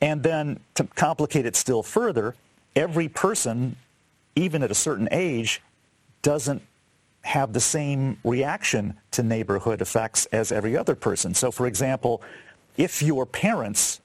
And 0.00 0.22
then 0.22 0.60
to 0.74 0.84
complicate 0.84 1.46
it 1.46 1.56
still 1.56 1.82
further, 1.82 2.34
every 2.74 3.08
person, 3.08 3.76
even 4.34 4.62
at 4.62 4.70
a 4.70 4.74
certain 4.74 5.08
age, 5.10 5.62
doesn't 6.22 6.62
have 7.22 7.52
the 7.52 7.60
same 7.60 8.16
reaction 8.24 8.94
to 9.10 9.22
neighborhood 9.22 9.82
effects 9.82 10.26
as 10.26 10.52
every 10.52 10.76
other 10.76 10.94
person. 10.94 11.34
So 11.34 11.50
for 11.50 11.66
example, 11.66 12.22
if 12.76 13.02
your 13.02 13.26
parents 13.26 14.00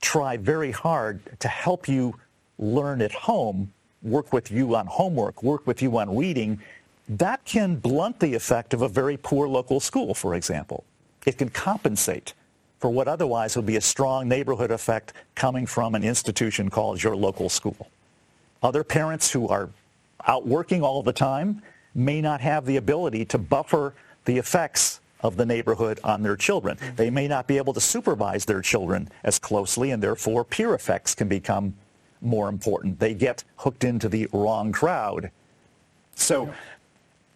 try 0.00 0.36
very 0.36 0.70
hard 0.70 1.20
to 1.40 1.48
help 1.48 1.88
you 1.88 2.14
learn 2.58 3.02
at 3.02 3.12
home, 3.12 3.72
work 4.02 4.32
with 4.32 4.50
you 4.50 4.76
on 4.76 4.86
homework, 4.86 5.42
work 5.42 5.66
with 5.66 5.82
you 5.82 5.98
on 5.98 6.16
reading, 6.16 6.60
that 7.08 7.44
can 7.44 7.76
blunt 7.76 8.20
the 8.20 8.34
effect 8.34 8.74
of 8.74 8.82
a 8.82 8.88
very 8.88 9.16
poor 9.16 9.48
local 9.48 9.80
school, 9.80 10.14
for 10.14 10.34
example. 10.34 10.84
It 11.26 11.38
can 11.38 11.48
compensate 11.48 12.34
for 12.78 12.90
what 12.90 13.08
otherwise 13.08 13.56
would 13.56 13.66
be 13.66 13.76
a 13.76 13.80
strong 13.80 14.28
neighborhood 14.28 14.70
effect 14.70 15.12
coming 15.34 15.66
from 15.66 15.94
an 15.94 16.04
institution 16.04 16.70
called 16.70 17.02
your 17.02 17.16
local 17.16 17.48
school. 17.48 17.88
Other 18.62 18.84
parents 18.84 19.30
who 19.30 19.48
are 19.48 19.70
out 20.26 20.46
working 20.46 20.82
all 20.82 21.02
the 21.02 21.12
time 21.12 21.62
may 21.94 22.20
not 22.20 22.40
have 22.40 22.66
the 22.66 22.76
ability 22.76 23.24
to 23.26 23.38
buffer 23.38 23.94
the 24.24 24.38
effects 24.38 25.00
of 25.20 25.36
the 25.36 25.46
neighborhood 25.46 25.98
on 26.04 26.22
their 26.22 26.36
children. 26.36 26.78
They 26.96 27.10
may 27.10 27.26
not 27.26 27.46
be 27.46 27.56
able 27.56 27.72
to 27.72 27.80
supervise 27.80 28.44
their 28.44 28.60
children 28.60 29.08
as 29.24 29.38
closely, 29.38 29.90
and 29.90 30.02
therefore 30.02 30.44
peer 30.44 30.74
effects 30.74 31.14
can 31.14 31.28
become 31.28 31.74
more 32.20 32.48
important. 32.48 33.00
They 33.00 33.14
get 33.14 33.42
hooked 33.56 33.84
into 33.84 34.08
the 34.08 34.28
wrong 34.32 34.70
crowd. 34.70 35.30
So 36.14 36.52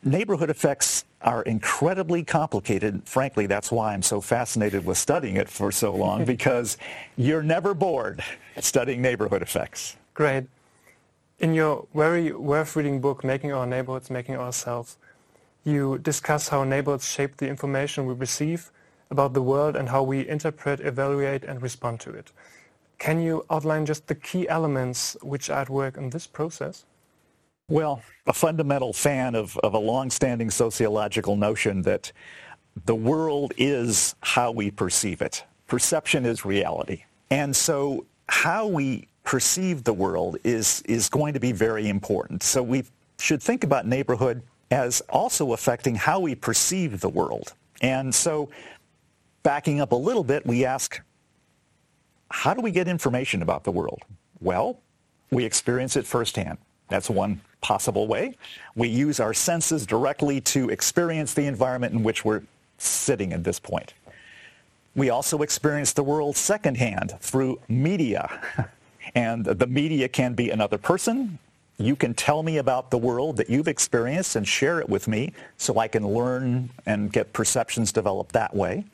neighborhood 0.04 0.50
effects 0.50 1.04
are 1.24 1.42
incredibly 1.42 2.24
complicated. 2.24 3.02
Frankly, 3.04 3.46
that's 3.46 3.70
why 3.70 3.94
I'm 3.94 4.02
so 4.02 4.20
fascinated 4.20 4.84
with 4.84 4.98
studying 4.98 5.36
it 5.36 5.48
for 5.48 5.72
so 5.72 5.94
long, 5.94 6.24
because 6.34 6.76
you're 7.16 7.42
never 7.42 7.74
bored 7.74 8.22
studying 8.60 9.02
neighborhood 9.02 9.42
effects. 9.42 9.96
Great. 10.14 10.44
In 11.38 11.54
your 11.54 11.86
very 11.94 12.32
worth-reading 12.32 13.00
book, 13.00 13.24
Making 13.24 13.52
Our 13.52 13.66
Neighborhoods, 13.66 14.10
Making 14.10 14.36
Ourselves, 14.36 14.96
you 15.64 15.98
discuss 15.98 16.48
how 16.48 16.64
neighborhoods 16.64 17.08
shape 17.10 17.36
the 17.36 17.48
information 17.48 18.06
we 18.06 18.14
receive 18.14 18.70
about 19.10 19.32
the 19.32 19.42
world 19.42 19.76
and 19.76 19.88
how 19.88 20.02
we 20.02 20.28
interpret, 20.28 20.80
evaluate, 20.80 21.44
and 21.44 21.62
respond 21.62 22.00
to 22.00 22.10
it. 22.10 22.32
Can 22.98 23.20
you 23.20 23.44
outline 23.50 23.86
just 23.86 24.06
the 24.06 24.14
key 24.14 24.48
elements 24.48 25.16
which 25.22 25.50
are 25.50 25.62
at 25.62 25.68
work 25.68 25.96
in 25.96 26.10
this 26.10 26.26
process? 26.26 26.84
Well, 27.72 28.02
a 28.26 28.34
fundamental 28.34 28.92
fan 28.92 29.34
of, 29.34 29.56
of 29.56 29.72
a 29.72 29.78
long-standing 29.78 30.50
sociological 30.50 31.36
notion 31.36 31.80
that 31.82 32.12
the 32.84 32.94
world 32.94 33.54
is 33.56 34.14
how 34.20 34.52
we 34.52 34.70
perceive 34.70 35.22
it. 35.22 35.42
Perception 35.68 36.26
is 36.26 36.44
reality. 36.44 37.04
And 37.30 37.56
so 37.56 38.04
how 38.28 38.66
we 38.66 39.08
perceive 39.24 39.84
the 39.84 39.94
world 39.94 40.36
is, 40.44 40.82
is 40.82 41.08
going 41.08 41.32
to 41.32 41.40
be 41.40 41.52
very 41.52 41.88
important. 41.88 42.42
So 42.42 42.62
we 42.62 42.84
should 43.18 43.42
think 43.42 43.64
about 43.64 43.86
neighborhood 43.86 44.42
as 44.70 45.00
also 45.08 45.54
affecting 45.54 45.94
how 45.94 46.20
we 46.20 46.34
perceive 46.34 47.00
the 47.00 47.08
world. 47.08 47.54
And 47.80 48.14
so 48.14 48.50
backing 49.44 49.80
up 49.80 49.92
a 49.92 49.96
little 49.96 50.24
bit, 50.24 50.44
we 50.44 50.66
ask, 50.66 51.00
how 52.30 52.52
do 52.52 52.60
we 52.60 52.70
get 52.70 52.86
information 52.86 53.40
about 53.40 53.64
the 53.64 53.72
world? 53.72 54.02
Well, 54.42 54.78
we 55.30 55.46
experience 55.46 55.96
it 55.96 56.04
firsthand. 56.04 56.58
That's 56.90 57.08
one 57.08 57.40
possible 57.62 58.06
way. 58.06 58.36
We 58.74 58.88
use 58.88 59.20
our 59.20 59.32
senses 59.32 59.86
directly 59.86 60.40
to 60.42 60.68
experience 60.68 61.32
the 61.32 61.46
environment 61.46 61.94
in 61.94 62.02
which 62.02 62.24
we're 62.24 62.42
sitting 62.78 63.32
at 63.32 63.44
this 63.44 63.58
point. 63.58 63.94
We 64.94 65.08
also 65.08 65.40
experience 65.40 65.94
the 65.94 66.02
world 66.02 66.36
secondhand 66.36 67.14
through 67.20 67.60
media. 67.68 68.28
And 69.14 69.44
the 69.44 69.66
media 69.66 70.08
can 70.08 70.34
be 70.34 70.50
another 70.50 70.78
person. 70.78 71.38
You 71.78 71.96
can 71.96 72.14
tell 72.14 72.42
me 72.42 72.58
about 72.58 72.90
the 72.90 72.98
world 72.98 73.36
that 73.38 73.50
you've 73.50 73.68
experienced 73.68 74.36
and 74.36 74.46
share 74.46 74.80
it 74.80 74.88
with 74.88 75.08
me 75.08 75.32
so 75.56 75.78
I 75.78 75.88
can 75.88 76.06
learn 76.06 76.70
and 76.86 77.12
get 77.12 77.32
perceptions 77.32 77.92
developed 77.92 78.32
that 78.32 78.54
way. 78.54 78.84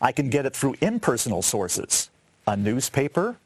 I 0.00 0.12
can 0.12 0.30
get 0.30 0.46
it 0.46 0.54
through 0.54 0.76
impersonal 0.80 1.42
sources, 1.42 2.10
a 2.46 2.56
newspaper, 2.56 3.36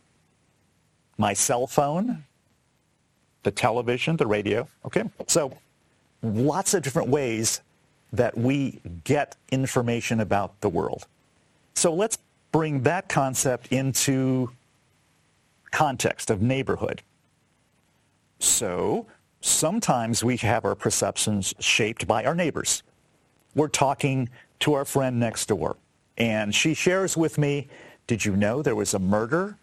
my 1.16 1.32
cell 1.32 1.66
phone, 1.66 2.24
the 3.44 3.50
television, 3.50 4.16
the 4.16 4.26
radio. 4.26 4.66
Okay, 4.84 5.04
so 5.26 5.56
lots 6.22 6.74
of 6.74 6.82
different 6.82 7.08
ways 7.08 7.60
that 8.12 8.36
we 8.36 8.80
get 9.04 9.36
information 9.50 10.20
about 10.20 10.60
the 10.60 10.68
world. 10.68 11.06
So 11.74 11.92
let's 11.94 12.18
bring 12.52 12.82
that 12.82 13.08
concept 13.08 13.68
into 13.68 14.50
context 15.70 16.30
of 16.30 16.40
neighborhood. 16.40 17.02
So 18.38 19.06
sometimes 19.40 20.22
we 20.22 20.36
have 20.38 20.64
our 20.64 20.74
perceptions 20.74 21.54
shaped 21.58 22.06
by 22.06 22.24
our 22.24 22.34
neighbors. 22.34 22.82
We're 23.54 23.68
talking 23.68 24.28
to 24.60 24.74
our 24.74 24.84
friend 24.84 25.18
next 25.18 25.46
door, 25.46 25.76
and 26.16 26.54
she 26.54 26.74
shares 26.74 27.16
with 27.16 27.38
me, 27.38 27.68
did 28.06 28.24
you 28.24 28.36
know 28.36 28.62
there 28.62 28.76
was 28.76 28.94
a 28.94 28.98
murder 28.98 29.56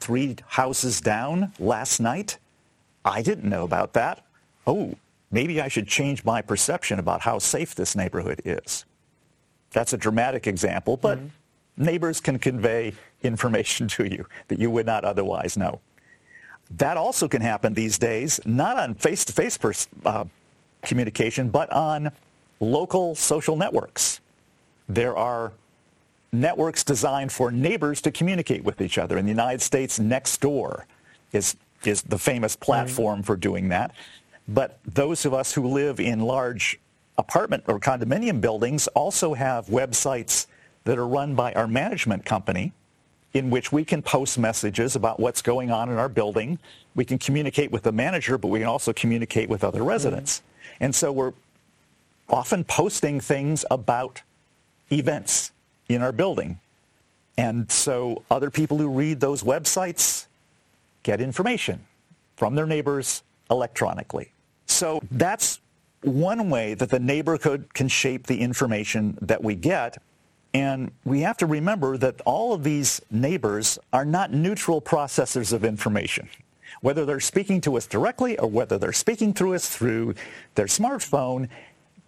three 0.00 0.36
houses 0.46 1.00
down 1.00 1.52
last 1.58 2.00
night? 2.00 2.38
I 3.06 3.22
didn't 3.22 3.48
know 3.48 3.62
about 3.62 3.92
that. 3.92 4.26
Oh, 4.66 4.94
maybe 5.30 5.60
I 5.60 5.68
should 5.68 5.86
change 5.86 6.24
my 6.24 6.42
perception 6.42 6.98
about 6.98 7.20
how 7.20 7.38
safe 7.38 7.74
this 7.74 7.94
neighborhood 7.94 8.42
is. 8.44 8.84
That's 9.70 9.92
a 9.92 9.96
dramatic 9.96 10.46
example, 10.48 10.96
but 10.96 11.18
mm-hmm. 11.18 11.84
neighbors 11.84 12.20
can 12.20 12.38
convey 12.38 12.94
information 13.22 13.86
to 13.96 14.04
you 14.04 14.26
that 14.48 14.58
you 14.58 14.70
would 14.70 14.86
not 14.86 15.04
otherwise 15.04 15.56
know. 15.56 15.80
That 16.78 16.96
also 16.96 17.28
can 17.28 17.42
happen 17.42 17.74
these 17.74 17.96
days, 17.96 18.40
not 18.44 18.76
on 18.76 18.94
face-to-face 18.94 19.56
pers- 19.58 19.88
uh, 20.04 20.24
communication, 20.82 21.48
but 21.48 21.70
on 21.72 22.10
local 22.58 23.14
social 23.14 23.54
networks. 23.54 24.20
There 24.88 25.16
are 25.16 25.52
networks 26.32 26.82
designed 26.82 27.30
for 27.30 27.52
neighbors 27.52 28.00
to 28.02 28.10
communicate 28.10 28.64
with 28.64 28.80
each 28.80 28.98
other. 28.98 29.16
In 29.16 29.26
the 29.26 29.30
United 29.30 29.62
States, 29.62 30.00
Nextdoor 30.00 30.84
is 31.32 31.56
is 31.86 32.02
the 32.02 32.18
famous 32.18 32.56
platform 32.56 33.22
for 33.22 33.36
doing 33.36 33.68
that. 33.68 33.94
But 34.48 34.78
those 34.84 35.24
of 35.24 35.34
us 35.34 35.52
who 35.52 35.66
live 35.66 35.98
in 36.00 36.20
large 36.20 36.78
apartment 37.18 37.64
or 37.66 37.80
condominium 37.80 38.40
buildings 38.40 38.86
also 38.88 39.34
have 39.34 39.66
websites 39.66 40.46
that 40.84 40.98
are 40.98 41.06
run 41.06 41.34
by 41.34 41.52
our 41.54 41.66
management 41.66 42.24
company 42.24 42.72
in 43.34 43.50
which 43.50 43.72
we 43.72 43.84
can 43.84 44.02
post 44.02 44.38
messages 44.38 44.96
about 44.96 45.20
what's 45.20 45.42
going 45.42 45.70
on 45.70 45.90
in 45.90 45.98
our 45.98 46.08
building. 46.08 46.58
We 46.94 47.04
can 47.04 47.18
communicate 47.18 47.70
with 47.70 47.82
the 47.82 47.92
manager, 47.92 48.38
but 48.38 48.48
we 48.48 48.60
can 48.60 48.68
also 48.68 48.92
communicate 48.92 49.48
with 49.48 49.62
other 49.64 49.82
residents. 49.82 50.38
Mm-hmm. 50.38 50.84
And 50.84 50.94
so 50.94 51.12
we're 51.12 51.32
often 52.28 52.64
posting 52.64 53.20
things 53.20 53.64
about 53.70 54.22
events 54.90 55.52
in 55.88 56.02
our 56.02 56.12
building. 56.12 56.58
And 57.36 57.70
so 57.70 58.22
other 58.30 58.50
people 58.50 58.78
who 58.78 58.88
read 58.88 59.20
those 59.20 59.42
websites 59.42 60.26
get 61.06 61.20
information 61.20 61.86
from 62.36 62.56
their 62.56 62.66
neighbors 62.66 63.22
electronically. 63.48 64.32
So 64.66 65.00
that's 65.12 65.60
one 66.02 66.50
way 66.50 66.74
that 66.74 66.90
the 66.90 66.98
neighborhood 66.98 67.72
can 67.72 67.86
shape 67.86 68.26
the 68.26 68.40
information 68.40 69.16
that 69.22 69.42
we 69.42 69.54
get. 69.54 70.02
And 70.52 70.90
we 71.04 71.20
have 71.20 71.36
to 71.38 71.46
remember 71.46 71.96
that 71.98 72.20
all 72.24 72.52
of 72.52 72.64
these 72.64 73.00
neighbors 73.10 73.78
are 73.92 74.04
not 74.04 74.32
neutral 74.32 74.82
processors 74.82 75.52
of 75.52 75.64
information. 75.64 76.28
Whether 76.80 77.04
they're 77.04 77.20
speaking 77.20 77.60
to 77.62 77.76
us 77.76 77.86
directly 77.86 78.36
or 78.38 78.48
whether 78.48 78.76
they're 78.76 78.92
speaking 78.92 79.32
through 79.32 79.54
us 79.54 79.68
through 79.68 80.14
their 80.56 80.66
smartphone, 80.66 81.48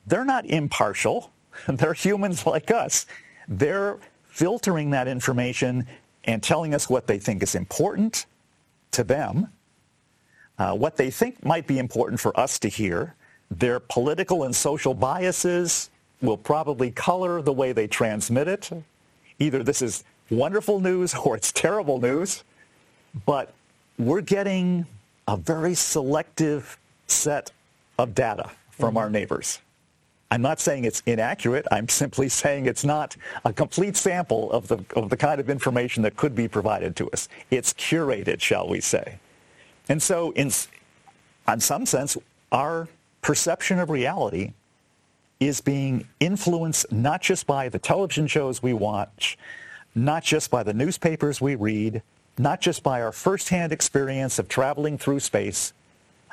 they're 0.07 0.25
not 0.25 0.45
impartial. 0.47 1.31
They're 1.69 1.93
humans 1.93 2.47
like 2.47 2.71
us. 2.71 3.07
They're 3.49 3.99
filtering 4.29 4.91
that 4.91 5.09
information 5.09 5.87
and 6.25 6.43
telling 6.43 6.73
us 6.73 6.89
what 6.89 7.07
they 7.07 7.19
think 7.19 7.43
is 7.43 7.55
important 7.55 8.27
to 8.93 9.05
them, 9.05 9.49
uh, 10.59 10.75
what 10.75 10.97
they 10.97 11.11
think 11.11 11.45
might 11.45 11.67
be 11.67 11.79
important 11.79 12.21
for 12.21 12.39
us 12.39 12.59
to 12.61 12.69
hear. 12.69 13.15
Their 13.51 13.81
political 13.81 14.45
and 14.45 14.55
social 14.55 14.95
biases 14.95 15.91
will 16.21 16.37
probably 16.37 16.91
color 16.91 17.41
the 17.41 17.53
way 17.53 17.73
they 17.73 17.87
transmit 17.87 18.49
it. 18.49 18.71
Either 19.39 19.63
this 19.63 19.83
is 19.83 20.05
wonderful 20.31 20.81
news 20.81 21.15
or 21.15 21.37
it's 21.37 21.53
terrible 21.53 22.01
news, 22.01 22.45
but 23.25 23.55
we're 23.99 24.21
getting 24.21 24.87
a 25.27 25.37
very 25.37 25.75
selective 25.75 26.79
set 27.07 27.53
of 27.99 28.15
data 28.15 28.51
from 28.71 28.91
mm-hmm. 28.91 28.99
our 28.99 29.11
neighbors. 29.11 29.61
I'm 30.31 30.43
not 30.43 30.61
saying 30.61 30.85
it's 30.85 31.03
inaccurate. 31.07 31.67
I'm 31.71 31.89
simply 32.03 32.29
saying 32.29 32.67
it's 32.67 32.85
not 32.85 33.17
a 33.45 33.53
complete 33.53 33.97
sample 33.97 34.51
of 34.53 34.69
the, 34.69 34.85
of 34.97 35.11
the 35.11 35.17
kind 35.17 35.41
of 35.41 35.51
information 35.51 36.03
that 36.03 36.17
could 36.17 36.35
be 36.35 36.49
provided 36.49 36.97
to 36.97 37.11
us. 37.11 37.29
It's 37.51 37.73
curated, 37.73 38.41
shall 38.41 38.69
we 38.69 38.81
say. 38.81 39.19
And 39.89 40.03
so 40.03 40.33
in, 40.33 40.51
in 41.49 41.61
some 41.61 41.87
sense, 41.87 42.17
our 42.53 42.89
perception 43.23 43.79
of 43.79 43.91
reality 43.91 44.53
is 45.41 45.61
being 45.61 46.07
influenced 46.21 46.91
not 46.91 47.23
just 47.23 47.47
by 47.47 47.69
the 47.69 47.79
television 47.79 48.27
shows 48.27 48.63
we 48.63 48.73
watch, 48.73 49.39
not 49.95 50.25
just 50.25 50.51
by 50.51 50.63
the 50.63 50.75
newspapers 50.75 51.41
we 51.41 51.55
read, 51.55 52.03
not 52.37 52.61
just 52.61 52.83
by 52.83 53.01
our 53.03 53.13
firsthand 53.13 53.73
experience 53.73 54.39
of 54.39 54.49
traveling 54.49 54.99
through 54.99 55.21
space, 55.21 55.73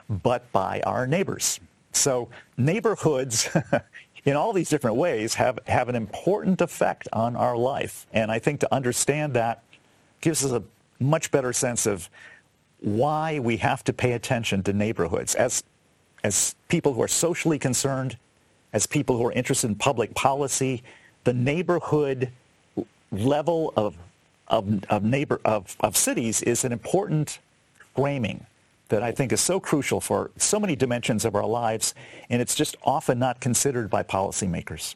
but 0.10 0.52
by 0.52 0.82
our 0.86 1.08
neighbors. 1.08 1.60
So 1.96 2.30
neighborhoods 2.58 3.50
in 4.26 4.36
all 4.36 4.54
these 4.54 4.70
different 4.70 4.98
ways 4.98 5.36
have, 5.36 5.60
have 5.68 5.90
an 5.90 5.96
important 5.96 6.62
effect 6.62 7.08
on 7.14 7.36
our 7.36 7.56
life. 7.56 8.08
And 8.12 8.32
I 8.32 8.40
think 8.40 8.60
to 8.62 8.74
understand 8.74 9.34
that 9.34 9.64
gives 10.22 10.44
us 10.44 10.52
a 10.52 10.64
much 11.00 11.32
better 11.32 11.54
sense 11.54 11.86
of 11.86 12.10
why 12.80 13.40
we 13.40 13.58
have 13.58 13.84
to 13.86 13.94
pay 13.94 14.14
attention 14.14 14.64
to 14.64 14.74
neighborhoods 14.74 15.36
as, 15.36 15.64
as 16.24 16.56
people 16.68 16.94
who 16.94 17.02
are 17.02 17.08
socially 17.08 17.60
concerned, 17.60 18.18
as 18.74 18.86
people 18.88 19.18
who 19.18 19.28
are 19.28 19.32
interested 19.32 19.68
in 19.68 19.76
public 19.76 20.14
policy. 20.16 20.84
The 21.24 21.34
neighborhood 21.34 22.32
level 23.12 23.74
of, 23.76 23.96
of, 24.48 24.84
of, 24.90 25.04
neighbor, 25.04 25.40
of, 25.46 25.76
of 25.80 25.96
cities 25.96 26.42
is 26.42 26.66
an 26.66 26.72
important 26.72 27.40
framing 27.96 28.46
that 28.90 29.04
I 29.04 29.12
think 29.12 29.32
is 29.32 29.42
so 29.42 29.60
crucial 29.60 30.00
for 30.00 30.32
so 30.38 30.60
many 30.60 30.76
dimensions 30.76 31.26
of 31.26 31.36
our 31.36 31.46
lives, 31.46 31.94
and 32.30 32.42
it's 32.42 32.56
just 32.56 32.76
often 32.84 33.20
not 33.20 33.40
considered 33.40 33.90
by 33.90 34.04
policymakers. 34.04 34.96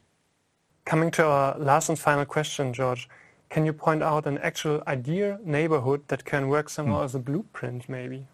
Coming 0.86 1.12
to 1.12 1.26
our 1.26 1.58
last 1.58 1.90
and 1.90 2.00
final 2.00 2.26
question, 2.26 2.74
George, 2.74 3.10
can 3.50 3.66
you 3.66 3.74
point 3.74 4.04
out 4.04 4.28
an 4.28 4.38
actual 4.40 4.84
ideal 4.88 5.40
neighborhood 5.44 6.04
that 6.08 6.24
can 6.24 6.50
work 6.50 6.70
somehow 6.70 7.02
mm. 7.02 7.06
as 7.06 7.16
a 7.16 7.20
blueprint, 7.20 7.90
maybe? 7.90 8.28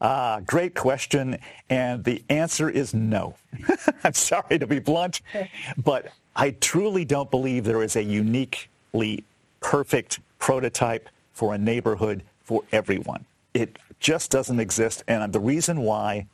Ah, 0.00 0.40
great 0.46 0.74
question. 0.74 1.38
And 1.70 2.04
the 2.04 2.22
answer 2.28 2.68
is 2.68 2.94
no. 2.94 3.34
I'm 4.04 4.14
sorry 4.14 4.58
to 4.58 4.66
be 4.66 4.78
blunt, 4.78 5.22
but 5.84 6.12
I 6.36 6.52
truly 6.52 7.04
don't 7.04 7.30
believe 7.30 7.64
there 7.64 7.82
is 7.82 7.96
a 7.96 8.02
uniquely 8.02 9.24
perfect 9.60 10.20
prototype 10.38 11.08
for 11.32 11.54
a 11.54 11.58
neighborhood 11.58 12.22
for 12.42 12.62
everyone. 12.72 13.24
It 13.54 13.76
just 14.00 14.30
doesn't 14.30 14.60
exist. 14.60 15.02
And 15.08 15.32
the 15.32 15.40
reason 15.40 15.80
why 15.82 16.26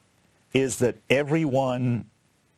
is 0.53 0.79
that 0.79 0.97
everyone 1.11 2.07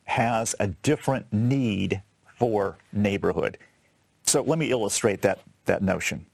has 0.05 0.55
a 0.61 0.69
different 0.69 1.33
need 1.33 2.03
for 2.38 2.77
neighborhood. 2.92 3.59
So 4.23 4.42
let 4.42 4.59
me 4.59 4.71
illustrate 4.71 5.23
that, 5.23 5.40
that 5.64 5.83
notion. 5.83 6.27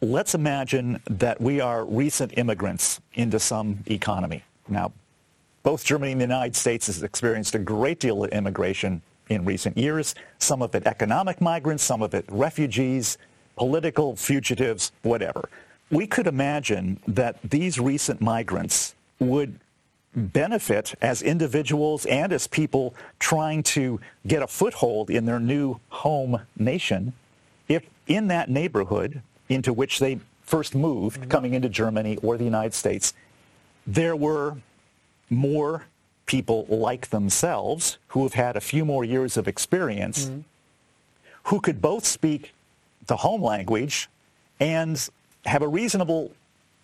Let's 0.00 0.34
imagine 0.34 1.00
that 1.06 1.40
we 1.40 1.60
are 1.60 1.84
recent 1.84 2.36
immigrants 2.36 3.00
into 3.14 3.38
some 3.38 3.78
economy. 3.86 4.42
Now, 4.68 4.92
both 5.62 5.84
Germany 5.84 6.12
and 6.12 6.20
the 6.20 6.26
United 6.26 6.54
States 6.54 6.88
has 6.88 7.02
experienced 7.02 7.54
a 7.54 7.58
great 7.58 8.00
deal 8.00 8.22
of 8.22 8.30
immigration 8.30 9.00
in 9.30 9.44
recent 9.46 9.78
years, 9.78 10.14
some 10.38 10.60
of 10.60 10.74
it 10.74 10.86
economic 10.86 11.40
migrants, 11.40 11.82
some 11.82 12.02
of 12.02 12.12
it 12.12 12.26
refugees, 12.28 13.16
political 13.56 14.14
fugitives, 14.14 14.92
whatever. 15.02 15.48
We 15.94 16.06
could 16.06 16.26
imagine 16.26 17.00
that 17.06 17.38
these 17.42 17.78
recent 17.78 18.20
migrants 18.20 18.94
would 19.20 19.60
benefit 20.14 20.94
as 21.00 21.22
individuals 21.22 22.04
and 22.06 22.32
as 22.32 22.46
people 22.46 22.94
trying 23.18 23.62
to 23.62 24.00
get 24.26 24.42
a 24.42 24.46
foothold 24.46 25.08
in 25.08 25.24
their 25.24 25.40
new 25.40 25.80
home 25.88 26.40
nation 26.56 27.12
if 27.68 27.84
in 28.06 28.28
that 28.28 28.50
neighborhood 28.50 29.22
into 29.48 29.72
which 29.72 29.98
they 29.98 30.18
first 30.42 30.74
moved, 30.74 31.20
mm-hmm. 31.20 31.30
coming 31.30 31.54
into 31.54 31.68
Germany 31.68 32.16
or 32.22 32.36
the 32.36 32.44
United 32.44 32.74
States, 32.74 33.14
there 33.86 34.16
were 34.16 34.56
more 35.30 35.86
people 36.26 36.66
like 36.68 37.10
themselves 37.10 37.98
who 38.08 38.22
have 38.22 38.34
had 38.34 38.56
a 38.56 38.60
few 38.60 38.84
more 38.84 39.04
years 39.04 39.36
of 39.36 39.46
experience 39.46 40.26
mm-hmm. 40.26 40.40
who 41.44 41.60
could 41.60 41.80
both 41.80 42.04
speak 42.04 42.52
the 43.06 43.16
home 43.18 43.42
language 43.42 44.08
and 44.60 45.08
have 45.46 45.62
a 45.62 45.68
reasonable 45.68 46.32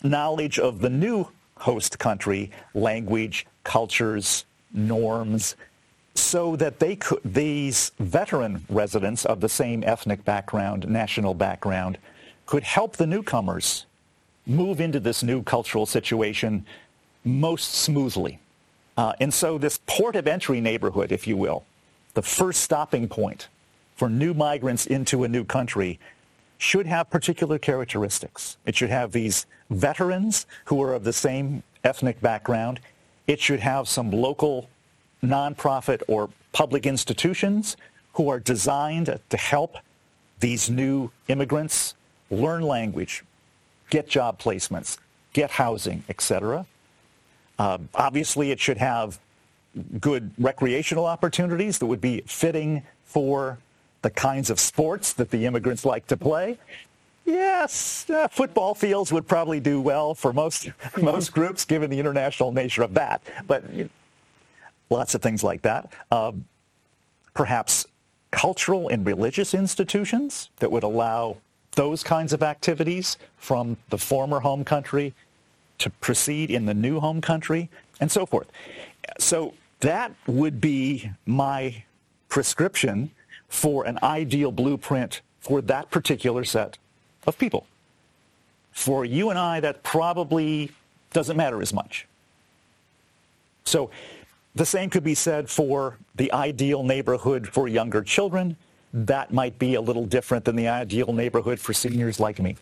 knowledge 0.03 0.59
of 0.59 0.81
the 0.81 0.90
new 0.90 1.29
host 1.59 1.99
country, 1.99 2.51
language, 2.75 3.46
cultures, 3.64 4.44
norms, 4.73 5.57
so 6.14 6.57
that 6.57 6.79
they 6.79 6.96
could, 6.96 7.20
these 7.25 7.92
veteran 7.99 8.64
residents 8.68 9.25
of 9.25 9.40
the 9.40 9.49
same 9.49 9.83
ethnic 9.85 10.25
background, 10.25 10.88
national 10.88 11.35
background, 11.35 11.99
could 12.46 12.62
help 12.62 12.96
the 12.96 13.07
newcomers 13.07 13.87
move 14.46 14.81
into 14.81 14.99
this 14.99 15.23
new 15.23 15.42
cultural 15.42 15.87
situation 15.87 16.64
most 17.25 17.75
smoothly. 17.75 18.38
Uh, 18.96 19.12
and 19.20 19.33
so 19.33 19.57
this 19.59 19.81
port 19.87 20.16
of 20.16 20.27
entry 20.27 20.61
neighborhood, 20.61 21.12
if 21.12 21.27
you 21.27 21.37
will, 21.37 21.64
the 22.14 22.23
first 22.23 22.61
stopping 22.62 23.09
point 23.09 23.49
for 23.96 24.09
new 24.09 24.35
migrants 24.35 24.87
into 24.87 25.25
a 25.25 25.29
new 25.29 25.44
country 25.44 25.99
should 26.61 26.87
have 26.87 27.09
particular 27.09 27.59
characteristics. 27.59 28.59
It 28.66 28.77
should 28.77 28.90
have 28.90 29.12
these 29.12 29.46
veterans 29.70 30.46
who 30.66 30.83
are 30.83 30.92
of 30.92 31.05
the 31.05 31.12
same 31.12 31.62
ethnic 31.85 32.20
background. 32.20 32.81
It 33.27 33.40
should 33.40 33.61
have 33.61 33.88
some 33.88 34.11
local 34.11 34.68
nonprofit 35.23 36.03
or 36.07 36.29
public 36.53 36.85
institutions 36.85 37.79
who 38.12 38.29
are 38.29 38.38
designed 38.38 39.18
to 39.31 39.37
help 39.38 39.79
these 40.40 40.68
new 40.68 41.11
immigrants 41.29 41.94
learn 42.31 42.62
language, 42.62 43.25
get 43.88 44.07
job 44.07 44.38
placements, 44.38 44.99
get 45.33 45.51
housing, 45.51 46.05
etc. 46.11 46.66
Uh, 47.59 47.79
obviously, 47.94 48.51
it 48.51 48.61
should 48.61 48.77
have 48.77 49.18
good 49.99 50.31
recreational 50.37 51.07
opportunities 51.07 51.79
that 51.79 51.87
would 51.87 52.03
be 52.03 52.20
fitting 52.27 52.83
for 53.05 53.59
the 54.03 54.11
kinds 54.11 54.51
of 54.51 54.59
sports 54.59 55.13
that 55.15 55.31
the 55.31 55.47
immigrants 55.47 55.85
like 55.85 56.07
to 56.07 56.17
play. 56.17 56.59
Yes, 57.25 58.09
uh, 58.11 58.29
football 58.29 58.75
fields 58.75 59.13
would 59.13 59.29
probably 59.29 59.61
do 59.61 59.81
well 59.81 60.15
for 60.15 60.33
most 60.33 60.71
most 61.01 61.33
groups, 61.33 61.65
given 61.65 61.91
the 61.91 61.99
international 61.99 62.53
nature 62.53 62.83
of 62.83 62.95
that. 62.95 63.23
But 63.47 63.65
lots 64.89 65.15
of 65.15 65.23
things 65.23 65.45
like 65.45 65.63
that. 65.63 65.93
Um, 66.11 66.47
perhaps 67.35 67.87
cultural 68.31 68.89
and 68.89 69.05
religious 69.07 69.55
institutions 69.55 70.51
that 70.57 70.71
would 70.71 70.83
allow 70.83 71.37
those 71.73 72.03
kinds 72.03 72.33
of 72.33 72.43
activities 72.43 73.17
from 73.37 73.77
the 73.91 73.99
former 73.99 74.41
home 74.41 74.65
country 74.65 75.15
to 75.79 75.91
proceed 75.91 76.51
in 76.51 76.67
the 76.67 76.75
new 76.75 77.01
home 77.01 77.21
country, 77.21 77.71
and 78.01 78.11
so 78.11 78.27
forth. 78.27 78.49
So 79.19 79.55
that 79.81 80.13
would 80.27 80.61
be 80.61 81.11
my 81.27 81.85
prescription 82.29 83.11
for 83.51 83.85
an 83.85 83.99
ideal 84.03 84.51
blueprint 84.53 85.21
for 85.41 85.61
that 85.61 85.91
particular 85.91 86.45
set 86.45 86.79
of 87.27 87.37
people. 87.37 87.67
For 88.73 89.05
you 89.05 89.29
and 89.29 89.39
I, 89.39 89.61
that 89.61 89.83
probably 89.83 90.71
doesn't 91.13 91.37
matter 91.37 91.61
as 91.61 91.75
much. 91.75 92.07
So 93.65 93.91
the 94.55 94.65
same 94.65 94.89
could 94.89 95.05
be 95.05 95.15
said 95.15 95.51
for 95.51 95.99
the 96.15 96.33
ideal 96.33 96.83
neighborhood 96.85 97.49
for 97.49 97.69
younger 97.69 98.03
children. 98.03 98.57
That 98.95 99.33
might 99.33 99.59
be 99.59 99.75
a 99.75 99.81
little 99.81 100.07
different 100.07 100.45
than 100.45 100.57
the 100.57 100.69
ideal 100.69 101.13
neighborhood 101.13 101.61
for 101.61 101.73
seniors 101.73 102.19
like 102.21 102.41
me. 102.41 102.57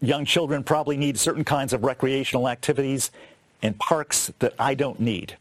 Young 0.00 0.24
children 0.24 0.64
probably 0.64 0.96
need 0.96 1.16
certain 1.16 1.44
kinds 1.44 1.72
of 1.72 1.84
recreational 1.84 2.48
activities 2.48 3.12
and 3.62 3.78
parks 3.78 4.32
that 4.40 4.52
I 4.58 4.74
don't 4.74 4.98
need. 4.98 5.36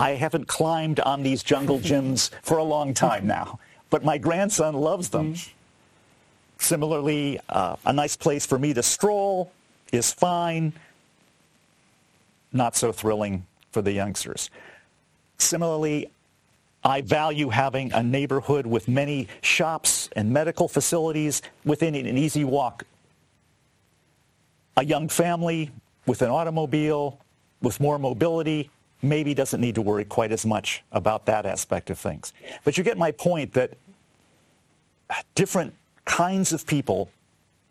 I 0.00 0.12
haven't 0.12 0.48
climbed 0.48 0.98
on 1.00 1.22
these 1.22 1.42
jungle 1.42 1.78
gyms 1.78 2.30
for 2.40 2.56
a 2.56 2.64
long 2.64 2.94
time 2.94 3.26
now, 3.26 3.58
but 3.90 4.02
my 4.02 4.16
grandson 4.16 4.72
loves 4.72 5.10
them. 5.10 5.34
Mm. 5.34 5.48
Similarly, 6.56 7.38
uh, 7.50 7.76
a 7.84 7.92
nice 7.92 8.16
place 8.16 8.46
for 8.46 8.58
me 8.58 8.72
to 8.72 8.82
stroll 8.82 9.52
is 9.92 10.10
fine, 10.10 10.72
not 12.50 12.76
so 12.76 12.92
thrilling 12.92 13.44
for 13.72 13.82
the 13.82 13.92
youngsters. 13.92 14.48
Similarly, 15.36 16.10
I 16.82 17.02
value 17.02 17.50
having 17.50 17.92
a 17.92 18.02
neighborhood 18.02 18.64
with 18.64 18.88
many 18.88 19.28
shops 19.42 20.08
and 20.16 20.30
medical 20.30 20.66
facilities 20.66 21.42
within 21.66 21.94
an 21.94 22.16
easy 22.16 22.44
walk. 22.44 22.84
A 24.78 24.84
young 24.84 25.10
family 25.10 25.70
with 26.06 26.22
an 26.22 26.30
automobile, 26.30 27.18
with 27.60 27.80
more 27.80 27.98
mobility, 27.98 28.70
maybe 29.02 29.34
doesn't 29.34 29.60
need 29.60 29.74
to 29.74 29.82
worry 29.82 30.04
quite 30.04 30.32
as 30.32 30.44
much 30.44 30.82
about 30.92 31.26
that 31.26 31.46
aspect 31.46 31.90
of 31.90 31.98
things. 31.98 32.32
But 32.64 32.76
you 32.76 32.84
get 32.84 32.98
my 32.98 33.12
point 33.12 33.52
that 33.54 33.72
different 35.34 35.74
kinds 36.04 36.52
of 36.52 36.66
people 36.66 37.10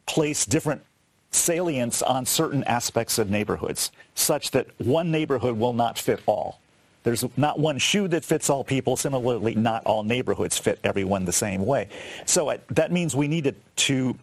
place 0.05 0.45
different 0.45 0.81
salience 1.31 2.01
on 2.01 2.25
certain 2.25 2.63
aspects 2.63 3.19
of 3.19 3.29
neighborhoods, 3.29 3.91
such 4.15 4.51
that 4.51 4.67
one 4.79 5.11
neighborhood 5.11 5.57
will 5.57 5.73
not 5.73 5.97
fit 5.97 6.21
all. 6.25 6.59
There's 7.03 7.23
not 7.37 7.59
one 7.59 7.77
shoe 7.77 8.07
that 8.09 8.25
fits 8.25 8.49
all 8.49 8.63
people. 8.63 8.97
Similarly, 8.97 9.55
not 9.55 9.85
all 9.85 10.03
neighborhoods 10.03 10.57
fit 10.57 10.79
everyone 10.83 11.25
the 11.25 11.31
same 11.31 11.65
way. 11.65 11.87
So 12.25 12.49
uh, 12.49 12.57
that 12.71 12.91
means 12.91 13.15
we 13.15 13.27
needed 13.27 13.55
to 13.77 14.17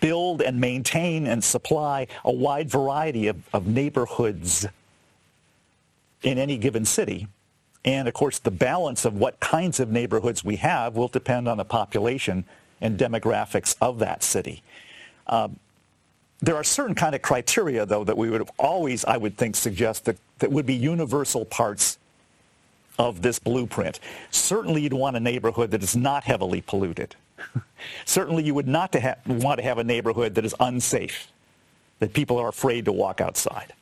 build 0.00 0.42
and 0.42 0.60
maintain 0.60 1.26
and 1.26 1.42
supply 1.42 2.06
a 2.24 2.30
wide 2.30 2.70
variety 2.70 3.28
of, 3.28 3.36
of 3.52 3.66
neighborhoods 3.66 4.66
in 6.24 6.38
any 6.38 6.58
given 6.58 6.84
city. 6.84 7.28
And 7.84 8.08
of 8.08 8.14
course, 8.14 8.38
the 8.38 8.50
balance 8.50 9.04
of 9.04 9.14
what 9.14 9.38
kinds 9.40 9.78
of 9.78 9.90
neighborhoods 9.90 10.42
we 10.42 10.56
have 10.56 10.96
will 10.96 11.08
depend 11.08 11.46
on 11.48 11.58
the 11.58 11.64
population 11.64 12.44
and 12.80 12.98
demographics 12.98 13.76
of 13.80 13.98
that 14.00 14.22
city. 14.22 14.62
Um, 15.26 15.58
there 16.40 16.56
are 16.56 16.64
certain 16.64 16.94
kind 16.94 17.14
of 17.14 17.22
criteria, 17.22 17.86
though, 17.86 18.04
that 18.04 18.16
we 18.16 18.28
would 18.30 18.48
always, 18.58 19.04
I 19.04 19.16
would 19.16 19.36
think, 19.36 19.54
suggest 19.56 20.06
that, 20.06 20.16
that 20.40 20.50
would 20.50 20.66
be 20.66 20.74
universal 20.74 21.44
parts 21.44 21.98
of 22.98 23.22
this 23.22 23.38
blueprint. 23.38 24.00
Certainly, 24.30 24.82
you'd 24.82 24.92
want 24.92 25.16
a 25.16 25.20
neighborhood 25.20 25.70
that 25.70 25.82
is 25.82 25.96
not 25.96 26.24
heavily 26.24 26.60
polluted. 26.60 27.16
Certainly, 28.04 28.44
you 28.44 28.54
would 28.54 28.68
not 28.68 28.92
to 28.92 29.00
ha- 29.00 29.14
want 29.26 29.58
to 29.58 29.64
have 29.64 29.78
a 29.78 29.84
neighborhood 29.84 30.34
that 30.34 30.44
is 30.44 30.54
unsafe, 30.60 31.28
that 31.98 32.12
people 32.12 32.38
are 32.38 32.48
afraid 32.48 32.84
to 32.86 32.92
walk 32.92 33.20
outside. 33.20 33.72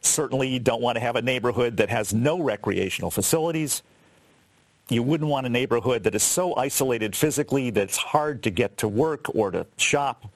Certainly, 0.00 0.48
you 0.48 0.58
don't 0.58 0.80
want 0.80 0.96
to 0.96 1.00
have 1.00 1.16
a 1.16 1.22
neighborhood 1.22 1.76
that 1.76 1.90
has 1.90 2.14
no 2.14 2.40
recreational 2.40 3.10
facilities. 3.10 3.82
You 4.88 5.02
wouldn't 5.02 5.30
want 5.30 5.46
a 5.46 5.50
neighborhood 5.50 6.04
that 6.04 6.14
is 6.14 6.22
so 6.22 6.56
isolated 6.56 7.14
physically 7.14 7.70
that 7.70 7.82
it's 7.82 7.96
hard 7.96 8.42
to 8.44 8.50
get 8.50 8.78
to 8.78 8.88
work 8.88 9.34
or 9.34 9.50
to 9.50 9.66
shop 9.76 10.26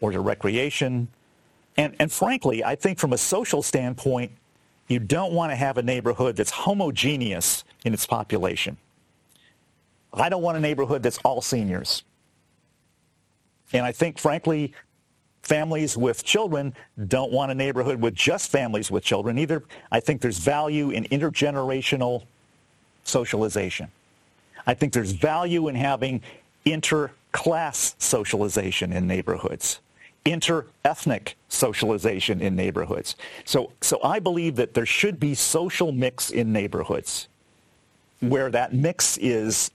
or 0.00 0.10
to 0.10 0.20
recreation. 0.20 1.08
And, 1.76 1.94
and 1.98 2.12
frankly, 2.12 2.62
I 2.62 2.74
think 2.74 2.98
from 2.98 3.12
a 3.12 3.18
social 3.18 3.62
standpoint, 3.62 4.32
you 4.88 4.98
don't 4.98 5.32
want 5.32 5.50
to 5.52 5.56
have 5.56 5.78
a 5.78 5.82
neighborhood 5.82 6.36
that's 6.36 6.50
homogeneous 6.50 7.64
in 7.84 7.94
its 7.94 8.04
population. 8.04 8.76
I 10.12 10.28
don't 10.28 10.42
want 10.42 10.58
a 10.58 10.60
neighborhood 10.60 11.02
that's 11.02 11.18
all 11.24 11.40
seniors. 11.40 12.02
And 13.72 13.86
I 13.86 13.92
think, 13.92 14.18
frankly, 14.18 14.74
families 15.42 15.96
with 15.96 16.24
children 16.24 16.74
don't 17.08 17.32
want 17.32 17.50
a 17.50 17.54
neighborhood 17.54 18.00
with 18.00 18.14
just 18.14 18.50
families 18.50 18.90
with 18.90 19.02
children 19.04 19.38
either. 19.38 19.62
I 19.90 20.00
think 20.00 20.20
there's 20.20 20.38
value 20.38 20.90
in 20.90 21.04
intergenerational 21.04 22.24
socialization. 23.04 23.88
I 24.66 24.74
think 24.74 24.92
there's 24.92 25.12
value 25.12 25.68
in 25.68 25.74
having 25.74 26.22
inter-class 26.64 27.96
socialization 27.98 28.92
in 28.92 29.08
neighborhoods, 29.08 29.80
inter-ethnic 30.24 31.36
socialization 31.48 32.40
in 32.40 32.54
neighborhoods. 32.54 33.16
So, 33.44 33.72
so 33.80 33.98
I 34.04 34.20
believe 34.20 34.54
that 34.56 34.74
there 34.74 34.86
should 34.86 35.18
be 35.18 35.34
social 35.34 35.90
mix 35.90 36.30
in 36.30 36.52
neighborhoods 36.52 37.28
where 38.20 38.50
that 38.50 38.72
mix 38.72 39.18
is 39.18 39.72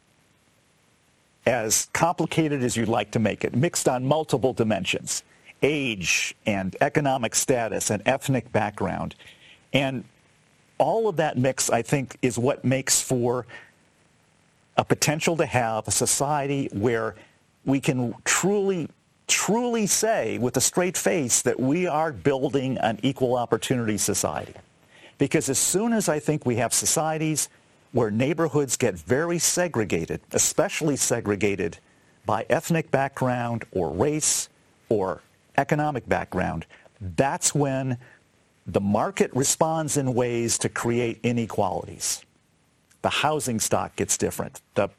as 1.46 1.90
complicated 1.94 2.64
as 2.64 2.78
you'd 2.78 2.88
like 2.88 3.12
to 3.12 3.20
make 3.20 3.44
it, 3.44 3.56
mixed 3.56 3.90
on 3.90 4.06
multiple 4.06 4.54
dimensions, 4.54 5.24
age 5.62 6.36
and 6.46 6.76
economic 6.82 7.36
status 7.36 7.90
and 7.90 8.02
ethnic 8.06 8.52
background. 8.52 9.16
And 9.74 10.04
all 10.78 11.08
of 11.08 11.18
that 11.18 11.38
mix, 11.38 11.70
I 11.70 11.82
think, 11.82 12.18
is 12.22 12.38
what 12.38 12.64
makes 12.64 13.02
for 13.02 13.46
a 14.78 14.86
potential 14.86 15.36
to 15.38 15.46
have 15.46 15.88
a 15.88 15.92
society 15.92 16.70
where 16.72 17.16
we 17.66 17.80
can 17.80 18.14
truly, 18.24 18.90
truly 19.28 19.88
say 19.88 20.38
with 20.38 20.56
a 20.58 20.62
straight 20.62 20.96
face 20.96 21.42
that 21.42 21.60
we 21.60 21.88
are 21.88 22.12
building 22.12 22.78
an 22.78 23.00
equal 23.02 23.36
opportunity 23.36 23.98
society. 23.98 24.54
Because 25.18 25.50
as 25.50 25.58
soon 25.58 25.94
as 25.94 26.08
I 26.08 26.20
think 26.20 26.46
we 26.46 26.58
have 26.58 26.74
societies 26.74 27.50
where 27.92 28.12
neighborhoods 28.12 28.78
get 28.78 28.94
very 28.94 29.40
segregated, 29.40 30.22
especially 30.32 30.96
segregated 30.96 31.80
by 32.26 32.46
ethnic 32.50 32.92
background 32.92 33.66
or 33.72 33.90
race 33.90 34.50
or 34.90 35.22
economic 35.58 36.08
background, 36.08 36.66
that's 37.16 37.54
when 37.54 37.98
the 38.66 38.82
market 38.82 39.32
responds 39.34 39.98
in 39.98 40.14
ways 40.14 40.58
to 40.60 40.70
create 40.70 41.20
inequalities. 41.24 42.24
The 43.02 43.10
housing 43.10 43.60
stock 43.60 43.96
gets 43.96 44.18
different. 44.18 44.62
The, 44.76 44.90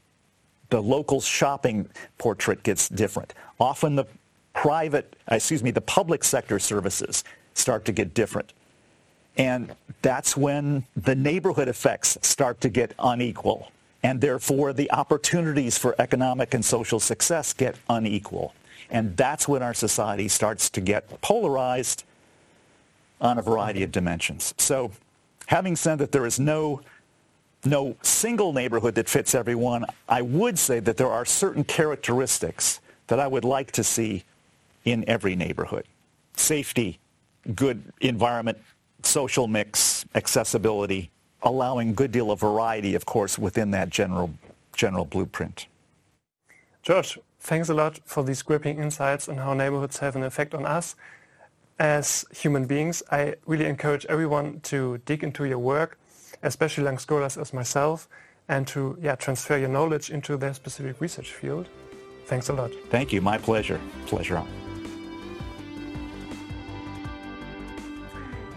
the 0.70 0.82
local 0.82 1.20
shopping 1.20 1.88
portrait 2.16 2.62
gets 2.62 2.88
different. 2.88 3.34
Often 3.60 3.96
the 3.96 4.06
private, 4.54 5.16
uh, 5.30 5.36
excuse 5.36 5.62
me, 5.62 5.70
the 5.70 5.80
public 5.82 6.24
sector 6.24 6.58
services 6.58 7.24
start 7.54 7.84
to 7.84 7.92
get 7.92 8.14
different. 8.14 8.52
And 9.36 9.74
that's 10.02 10.36
when 10.36 10.84
the 10.96 11.14
neighborhood 11.14 11.68
effects 11.68 12.18
start 12.22 12.60
to 12.62 12.68
get 12.68 12.92
unequal. 12.98 13.70
And 14.02 14.20
therefore, 14.20 14.72
the 14.72 14.90
opportunities 14.90 15.76
for 15.76 15.94
economic 15.98 16.54
and 16.54 16.64
social 16.64 17.00
success 17.00 17.52
get 17.52 17.76
unequal. 17.88 18.54
And 18.90 19.16
that's 19.16 19.46
when 19.46 19.62
our 19.62 19.74
society 19.74 20.28
starts 20.28 20.70
to 20.70 20.80
get 20.80 21.20
polarized 21.20 22.04
on 23.20 23.38
a 23.38 23.42
variety 23.42 23.82
of 23.82 23.92
dimensions. 23.92 24.54
So 24.58 24.92
having 25.46 25.76
said 25.76 25.98
that 25.98 26.12
there 26.12 26.26
is 26.26 26.38
no, 26.38 26.80
no 27.64 27.96
single 28.02 28.52
neighborhood 28.52 28.94
that 28.94 29.08
fits 29.08 29.34
everyone, 29.34 29.84
I 30.08 30.22
would 30.22 30.58
say 30.58 30.80
that 30.80 30.96
there 30.96 31.10
are 31.10 31.24
certain 31.24 31.64
characteristics 31.64 32.80
that 33.08 33.18
I 33.18 33.26
would 33.26 33.44
like 33.44 33.72
to 33.72 33.84
see 33.84 34.24
in 34.84 35.04
every 35.08 35.34
neighborhood. 35.34 35.84
Safety, 36.36 36.98
good 37.54 37.82
environment, 38.00 38.58
social 39.02 39.46
mix, 39.46 40.04
accessibility, 40.14 41.10
allowing 41.42 41.90
a 41.90 41.92
good 41.92 42.12
deal 42.12 42.30
of 42.30 42.40
variety, 42.40 42.94
of 42.94 43.06
course, 43.06 43.38
within 43.38 43.70
that 43.72 43.90
general, 43.90 44.30
general 44.74 45.04
blueprint. 45.04 45.66
George, 46.82 47.18
thanks 47.40 47.68
a 47.68 47.74
lot 47.74 48.00
for 48.04 48.22
these 48.24 48.42
gripping 48.42 48.78
insights 48.78 49.28
on 49.28 49.38
how 49.38 49.54
neighborhoods 49.54 49.98
have 49.98 50.16
an 50.16 50.22
effect 50.22 50.54
on 50.54 50.66
us 50.66 50.96
as 51.78 52.24
human 52.32 52.66
beings. 52.66 53.02
I 53.10 53.34
really 53.46 53.66
encourage 53.66 54.04
everyone 54.06 54.60
to 54.64 54.98
dig 55.04 55.22
into 55.22 55.44
your 55.44 55.58
work, 55.58 55.98
especially 56.42 56.84
young 56.84 56.98
scholars 56.98 57.38
as 57.38 57.52
myself, 57.52 58.08
and 58.48 58.66
to 58.68 58.98
yeah, 59.00 59.14
transfer 59.16 59.56
your 59.56 59.68
knowledge 59.68 60.10
into 60.10 60.36
their 60.36 60.54
specific 60.54 61.00
research 61.00 61.32
field. 61.32 61.68
Thanks 62.26 62.48
a 62.48 62.52
lot. 62.52 62.70
Thank 62.90 63.12
you. 63.12 63.22
My 63.22 63.38
pleasure. 63.38 63.80
Pleasure. 64.06 64.42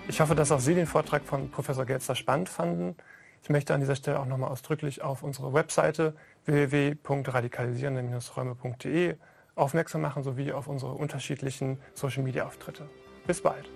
Ich 0.08 0.20
hoffe, 0.20 0.36
dass 0.36 0.52
auch 0.52 0.60
Sie 0.60 0.76
den 0.76 0.88
Vortrag 0.88 1.24
von 1.24 1.50
Professor 1.50 1.86
Galster 1.86 2.16
spannend 2.16 2.50
fanden. 2.50 2.96
Ich 3.44 3.50
möchte 3.50 3.74
an 3.74 3.80
dieser 3.80 3.96
Stelle 3.96 4.20
auch 4.20 4.26
nochmal 4.26 4.50
ausdrücklich 4.50 5.02
auf 5.02 5.24
unsere 5.24 5.54
Webseite 5.54 6.14
www.radikalisierende-räume.de 6.46 9.18
aufmerksam 9.56 10.02
machen, 10.02 10.24
sowie 10.24 10.54
auf 10.54 10.68
unsere 10.68 10.94
unterschiedlichen 10.94 11.80
Social-Media-Auftritte. 11.94 12.90
Bis 13.28 13.42
bald! 13.42 13.70